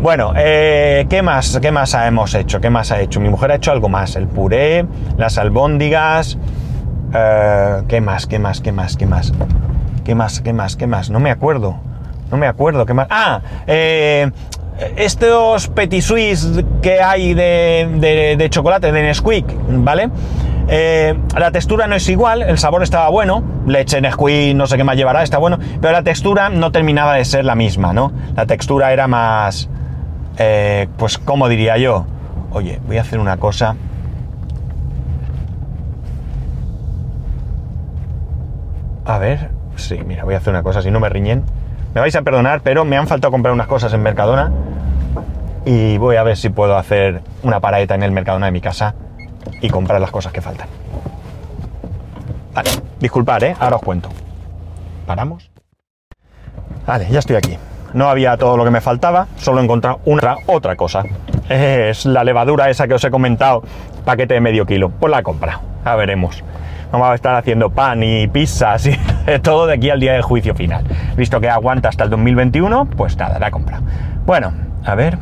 Bueno, 0.00 0.32
eh, 0.36 1.06
¿qué 1.08 1.22
más? 1.22 1.58
¿Qué 1.62 1.70
más 1.70 1.94
hemos 1.94 2.34
hecho? 2.34 2.60
¿Qué 2.60 2.70
más 2.70 2.90
ha 2.90 3.00
hecho? 3.00 3.20
Mi 3.20 3.28
mujer 3.28 3.52
ha 3.52 3.54
hecho 3.54 3.70
algo 3.70 3.88
más. 3.88 4.16
El 4.16 4.26
puré, 4.26 4.84
las 5.16 5.38
albóndigas. 5.38 6.38
Eh, 7.14 7.82
¿Qué 7.86 8.00
más? 8.00 8.26
¿Qué 8.26 8.40
más? 8.40 8.60
¿Qué 8.60 8.72
más? 8.72 8.96
¿Qué 8.96 9.06
más? 9.06 9.32
¿Qué 10.04 10.14
más? 10.16 10.40
¿Qué 10.40 10.52
más? 10.52 10.76
¿Qué 10.76 10.86
más? 10.88 11.10
No 11.10 11.20
me 11.20 11.30
acuerdo. 11.30 11.76
No 12.32 12.36
me 12.36 12.48
acuerdo. 12.48 12.84
¿Qué 12.84 12.94
más? 12.94 13.06
Ah, 13.10 13.42
eh, 13.68 14.28
estos 14.96 15.68
petit 15.68 16.02
suisse 16.02 16.64
que 16.80 17.00
hay 17.00 17.34
de, 17.34 18.34
de 18.36 18.50
chocolate, 18.50 18.90
de 18.90 19.02
Nesquik, 19.02 19.46
¿vale? 19.68 20.10
Eh, 20.68 21.18
la 21.36 21.50
textura 21.50 21.86
no 21.86 21.94
es 21.94 22.08
igual, 22.08 22.42
el 22.42 22.58
sabor 22.58 22.82
estaba 22.82 23.08
bueno, 23.08 23.42
leche 23.66 24.00
Nesquik, 24.00 24.54
no 24.54 24.66
sé 24.66 24.76
qué 24.76 24.84
más 24.84 24.96
llevará, 24.96 25.22
está 25.22 25.38
bueno, 25.38 25.58
pero 25.80 25.92
la 25.92 26.02
textura 26.02 26.48
no 26.48 26.70
terminaba 26.72 27.14
de 27.14 27.24
ser 27.24 27.44
la 27.44 27.54
misma, 27.54 27.92
¿no? 27.92 28.12
La 28.36 28.46
textura 28.46 28.92
era 28.92 29.08
más, 29.08 29.68
eh, 30.38 30.88
pues, 30.96 31.18
¿cómo 31.18 31.48
diría 31.48 31.76
yo? 31.78 32.06
Oye, 32.52 32.80
voy 32.86 32.98
a 32.98 33.00
hacer 33.00 33.18
una 33.18 33.36
cosa. 33.38 33.76
A 39.04 39.18
ver, 39.18 39.50
sí, 39.76 39.98
mira, 40.06 40.24
voy 40.24 40.34
a 40.34 40.38
hacer 40.38 40.52
una 40.52 40.62
cosa, 40.62 40.80
si 40.80 40.90
no 40.90 41.00
me 41.00 41.08
riñen. 41.08 41.42
Me 41.94 42.00
vais 42.00 42.14
a 42.14 42.22
perdonar, 42.22 42.60
pero 42.62 42.84
me 42.84 42.96
han 42.96 43.06
faltado 43.06 43.32
comprar 43.32 43.52
unas 43.52 43.66
cosas 43.66 43.92
en 43.92 44.02
Mercadona 44.02 44.52
y 45.64 45.98
voy 45.98 46.16
a 46.16 46.22
ver 46.22 46.36
si 46.36 46.48
puedo 46.48 46.76
hacer 46.76 47.20
una 47.42 47.60
paraeta 47.60 47.94
en 47.94 48.02
el 48.02 48.12
Mercadona 48.12 48.46
de 48.46 48.52
mi 48.52 48.60
casa 48.60 48.94
y 49.60 49.68
comprar 49.68 50.00
las 50.00 50.10
cosas 50.10 50.32
que 50.32 50.40
faltan. 50.40 50.68
Vale, 52.54 52.70
disculpad, 53.00 53.42
¿eh? 53.42 53.56
Ahora 53.58 53.76
os 53.76 53.82
cuento. 53.82 54.08
¿Paramos? 55.06 55.50
Vale, 56.86 57.06
ya 57.10 57.18
estoy 57.18 57.36
aquí. 57.36 57.56
No 57.94 58.08
había 58.08 58.36
todo 58.36 58.56
lo 58.56 58.64
que 58.64 58.70
me 58.70 58.80
faltaba, 58.80 59.26
solo 59.36 59.60
he 59.60 59.64
encontrado 59.64 60.00
una 60.04 60.36
otra 60.46 60.76
cosa. 60.76 61.04
Es 61.48 62.06
la 62.06 62.24
levadura 62.24 62.70
esa 62.70 62.88
que 62.88 62.94
os 62.94 63.04
he 63.04 63.10
comentado, 63.10 63.62
paquete 64.04 64.34
de 64.34 64.40
medio 64.40 64.64
kilo. 64.64 64.90
Pues 64.90 65.10
la 65.10 65.20
he 65.20 65.22
comprado, 65.22 65.60
ya 65.84 65.94
veremos. 65.96 66.42
Vamos 66.90 67.08
a 67.08 67.14
estar 67.14 67.34
haciendo 67.36 67.70
pan 67.70 68.02
y 68.02 68.28
pizzas 68.28 68.86
y 68.86 68.98
todo 69.42 69.66
de 69.66 69.74
aquí 69.74 69.90
al 69.90 70.00
día 70.00 70.12
del 70.12 70.22
juicio 70.22 70.54
final. 70.54 70.84
Visto 71.16 71.40
que 71.40 71.48
aguanta 71.48 71.88
hasta 71.88 72.04
el 72.04 72.10
2021, 72.10 72.86
pues 72.96 73.16
nada, 73.16 73.38
la 73.38 73.48
he 73.48 73.50
comprado. 73.50 73.82
Bueno, 74.26 74.52
a 74.84 74.94
ver. 74.94 75.18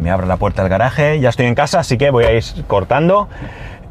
Me 0.00 0.10
abra 0.10 0.26
la 0.26 0.36
puerta 0.36 0.62
del 0.62 0.70
garaje. 0.70 1.20
Ya 1.20 1.28
estoy 1.28 1.46
en 1.46 1.54
casa, 1.54 1.80
así 1.80 1.98
que 1.98 2.10
voy 2.10 2.24
a 2.24 2.32
ir 2.32 2.44
cortando. 2.66 3.28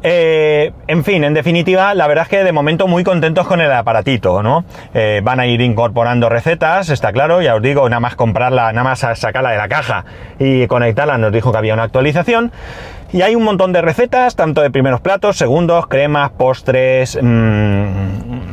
Eh, 0.02 0.72
en 0.86 1.04
fin, 1.04 1.24
en 1.24 1.34
definitiva, 1.34 1.92
la 1.94 2.06
verdad 2.06 2.22
es 2.22 2.28
que 2.28 2.44
de 2.44 2.52
momento 2.52 2.86
muy 2.86 3.02
contentos 3.02 3.46
con 3.48 3.60
el 3.60 3.72
aparatito, 3.72 4.42
¿no? 4.44 4.64
Eh, 4.94 5.20
van 5.24 5.40
a 5.40 5.46
ir 5.46 5.60
incorporando 5.60 6.28
recetas, 6.28 6.88
está 6.90 7.12
claro, 7.12 7.42
ya 7.42 7.56
os 7.56 7.62
digo, 7.62 7.88
nada 7.88 7.98
más 7.98 8.14
comprarla, 8.14 8.72
nada 8.72 8.84
más 8.84 9.00
sacarla 9.18 9.50
de 9.50 9.56
la 9.56 9.68
caja 9.68 10.04
y 10.38 10.68
conectarla, 10.68 11.18
nos 11.18 11.32
dijo 11.32 11.50
que 11.50 11.58
había 11.58 11.74
una 11.74 11.82
actualización. 11.82 12.52
Y 13.12 13.22
hay 13.22 13.34
un 13.34 13.42
montón 13.42 13.72
de 13.72 13.80
recetas, 13.80 14.36
tanto 14.36 14.60
de 14.60 14.70
primeros 14.70 15.00
platos, 15.00 15.36
segundos, 15.36 15.86
cremas, 15.88 16.30
postres, 16.30 17.18
mmm, 17.20 18.47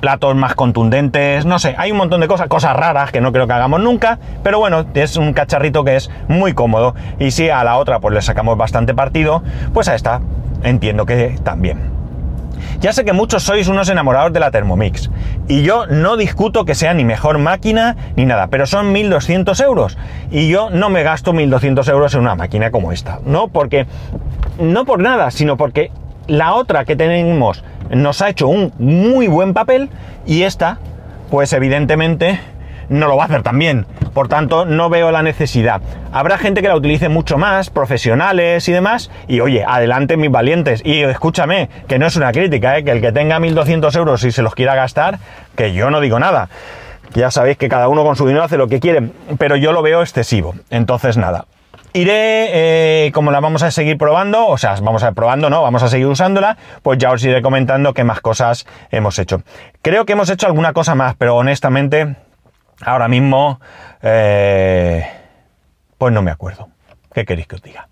platos 0.00 0.34
más 0.34 0.54
contundentes, 0.54 1.46
no 1.46 1.58
sé, 1.58 1.74
hay 1.78 1.92
un 1.92 1.98
montón 1.98 2.20
de 2.20 2.28
cosas, 2.28 2.48
cosas 2.48 2.74
raras 2.74 3.12
que 3.12 3.20
no 3.20 3.32
creo 3.32 3.46
que 3.46 3.52
hagamos 3.52 3.80
nunca, 3.80 4.18
pero 4.42 4.58
bueno, 4.58 4.86
es 4.94 5.16
un 5.16 5.32
cacharrito 5.32 5.84
que 5.84 5.96
es 5.96 6.10
muy 6.28 6.54
cómodo. 6.54 6.94
Y 7.18 7.30
si 7.30 7.50
a 7.50 7.62
la 7.64 7.76
otra 7.76 8.00
pues 8.00 8.14
le 8.14 8.22
sacamos 8.22 8.56
bastante 8.56 8.94
partido, 8.94 9.42
pues 9.72 9.88
a 9.88 9.94
esta 9.94 10.20
entiendo 10.62 11.06
que 11.06 11.38
también. 11.42 12.00
Ya 12.80 12.92
sé 12.92 13.04
que 13.04 13.12
muchos 13.12 13.42
sois 13.42 13.68
unos 13.68 13.88
enamorados 13.88 14.32
de 14.32 14.40
la 14.40 14.50
Thermomix 14.50 15.10
y 15.48 15.62
yo 15.62 15.86
no 15.86 16.16
discuto 16.16 16.64
que 16.64 16.74
sea 16.74 16.94
ni 16.94 17.04
mejor 17.04 17.38
máquina 17.38 17.96
ni 18.16 18.24
nada, 18.24 18.46
pero 18.48 18.66
son 18.66 18.94
1.200 18.94 19.62
euros 19.64 19.98
y 20.30 20.48
yo 20.48 20.70
no 20.70 20.88
me 20.88 21.02
gasto 21.02 21.32
1.200 21.32 21.90
euros 21.90 22.14
en 22.14 22.20
una 22.20 22.34
máquina 22.34 22.70
como 22.70 22.92
esta, 22.92 23.20
no 23.24 23.48
porque 23.48 23.86
no 24.58 24.84
por 24.84 25.00
nada, 25.00 25.30
sino 25.30 25.56
porque 25.56 25.90
la 26.26 26.54
otra 26.54 26.84
que 26.84 26.96
tenemos 26.96 27.64
nos 27.90 28.22
ha 28.22 28.28
hecho 28.28 28.48
un 28.48 28.72
muy 28.78 29.26
buen 29.26 29.54
papel 29.54 29.90
y 30.26 30.42
esta, 30.42 30.78
pues 31.30 31.52
evidentemente 31.52 32.40
no 32.88 33.06
lo 33.06 33.16
va 33.16 33.24
a 33.24 33.26
hacer 33.26 33.42
también. 33.42 33.86
Por 34.12 34.28
tanto, 34.28 34.64
no 34.66 34.90
veo 34.90 35.12
la 35.12 35.22
necesidad. 35.22 35.80
Habrá 36.12 36.38
gente 36.38 36.60
que 36.60 36.68
la 36.68 36.76
utilice 36.76 37.08
mucho 37.08 37.38
más, 37.38 37.70
profesionales 37.70 38.68
y 38.68 38.72
demás. 38.72 39.10
Y 39.28 39.40
oye, 39.40 39.64
adelante 39.66 40.16
mis 40.16 40.30
valientes. 40.30 40.82
Y 40.84 41.02
escúchame, 41.02 41.70
que 41.86 41.98
no 41.98 42.06
es 42.06 42.16
una 42.16 42.32
crítica, 42.32 42.76
¿eh? 42.76 42.84
que 42.84 42.90
el 42.90 43.00
que 43.00 43.12
tenga 43.12 43.38
1.200 43.38 43.96
euros 43.96 44.24
y 44.24 44.32
se 44.32 44.42
los 44.42 44.54
quiera 44.54 44.74
gastar, 44.74 45.20
que 45.56 45.72
yo 45.72 45.90
no 45.90 46.00
digo 46.00 46.18
nada. 46.18 46.48
Ya 47.14 47.30
sabéis 47.30 47.56
que 47.56 47.68
cada 47.68 47.88
uno 47.88 48.04
con 48.04 48.16
su 48.16 48.26
dinero 48.26 48.44
hace 48.44 48.56
lo 48.56 48.68
que 48.68 48.80
quiere, 48.80 49.10
pero 49.38 49.56
yo 49.56 49.72
lo 49.72 49.82
veo 49.82 50.02
excesivo. 50.02 50.54
Entonces, 50.70 51.16
nada. 51.16 51.46
Iré, 51.92 53.06
eh, 53.06 53.12
como 53.12 53.30
la 53.30 53.40
vamos 53.40 53.62
a 53.62 53.70
seguir 53.70 53.98
probando, 53.98 54.46
o 54.46 54.58
sea, 54.58 54.76
vamos 54.82 55.02
a 55.02 55.08
ir 55.08 55.14
probando, 55.14 55.50
¿no? 55.50 55.62
Vamos 55.62 55.82
a 55.82 55.88
seguir 55.88 56.06
usándola, 56.06 56.56
pues 56.82 56.98
ya 56.98 57.10
os 57.10 57.24
iré 57.24 57.42
comentando 57.42 57.94
qué 57.94 58.04
más 58.04 58.20
cosas 58.20 58.66
hemos 58.90 59.18
hecho. 59.18 59.42
Creo 59.82 60.06
que 60.06 60.12
hemos 60.12 60.30
hecho 60.30 60.46
alguna 60.46 60.72
cosa 60.72 60.94
más, 60.94 61.16
pero 61.16 61.36
honestamente 61.36 62.16
Ahora 62.82 63.08
mismo, 63.08 63.60
eh, 64.02 65.06
pues 65.98 66.12
no 66.12 66.22
me 66.22 66.30
acuerdo. 66.30 66.68
¿Qué 67.12 67.24
queréis 67.26 67.46
que 67.46 67.56
os 67.56 67.62
diga? 67.62 67.88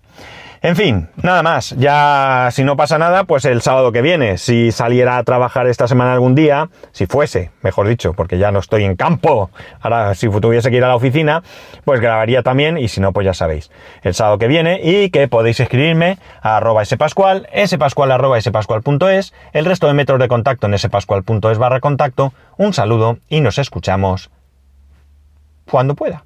En 0.61 0.75
fin, 0.75 1.07
nada 1.23 1.41
más. 1.41 1.73
Ya 1.77 2.49
si 2.51 2.65
no 2.65 2.75
pasa 2.75 2.97
nada, 2.97 3.23
pues 3.23 3.45
el 3.45 3.61
sábado 3.61 3.93
que 3.93 4.01
viene, 4.01 4.37
si 4.37 4.73
saliera 4.73 5.17
a 5.17 5.23
trabajar 5.23 5.67
esta 5.67 5.87
semana 5.87 6.11
algún 6.11 6.35
día, 6.35 6.69
si 6.91 7.05
fuese, 7.05 7.51
mejor 7.61 7.87
dicho, 7.87 8.13
porque 8.13 8.37
ya 8.37 8.51
no 8.51 8.59
estoy 8.59 8.83
en 8.83 8.97
campo, 8.97 9.51
ahora 9.79 10.13
si 10.15 10.27
tuviese 10.29 10.69
que 10.69 10.77
ir 10.77 10.83
a 10.83 10.89
la 10.89 10.95
oficina, 10.95 11.43
pues 11.85 12.01
grabaría 12.01 12.43
también 12.43 12.77
y 12.77 12.89
si 12.89 12.99
no, 12.99 13.13
pues 13.13 13.25
ya 13.25 13.33
sabéis, 13.33 13.71
el 14.01 14.13
sábado 14.13 14.37
que 14.37 14.47
viene 14.47 14.81
y 14.83 15.11
que 15.11 15.29
podéis 15.29 15.61
escribirme 15.61 16.17
a 16.41 16.57
arroba 16.57 16.83
spascual, 16.83 17.47
spascual 17.65 18.11
arroba 18.11 18.41
spascual.es, 18.41 19.33
el 19.53 19.65
resto 19.65 19.87
de 19.87 19.93
métodos 19.93 20.19
de 20.19 20.27
contacto 20.27 20.67
en 20.67 20.77
spascual.es 20.77 21.57
barra 21.57 21.79
contacto. 21.79 22.33
Un 22.57 22.73
saludo 22.73 23.19
y 23.29 23.39
nos 23.39 23.57
escuchamos 23.57 24.29
cuando 25.65 25.95
pueda. 25.95 26.25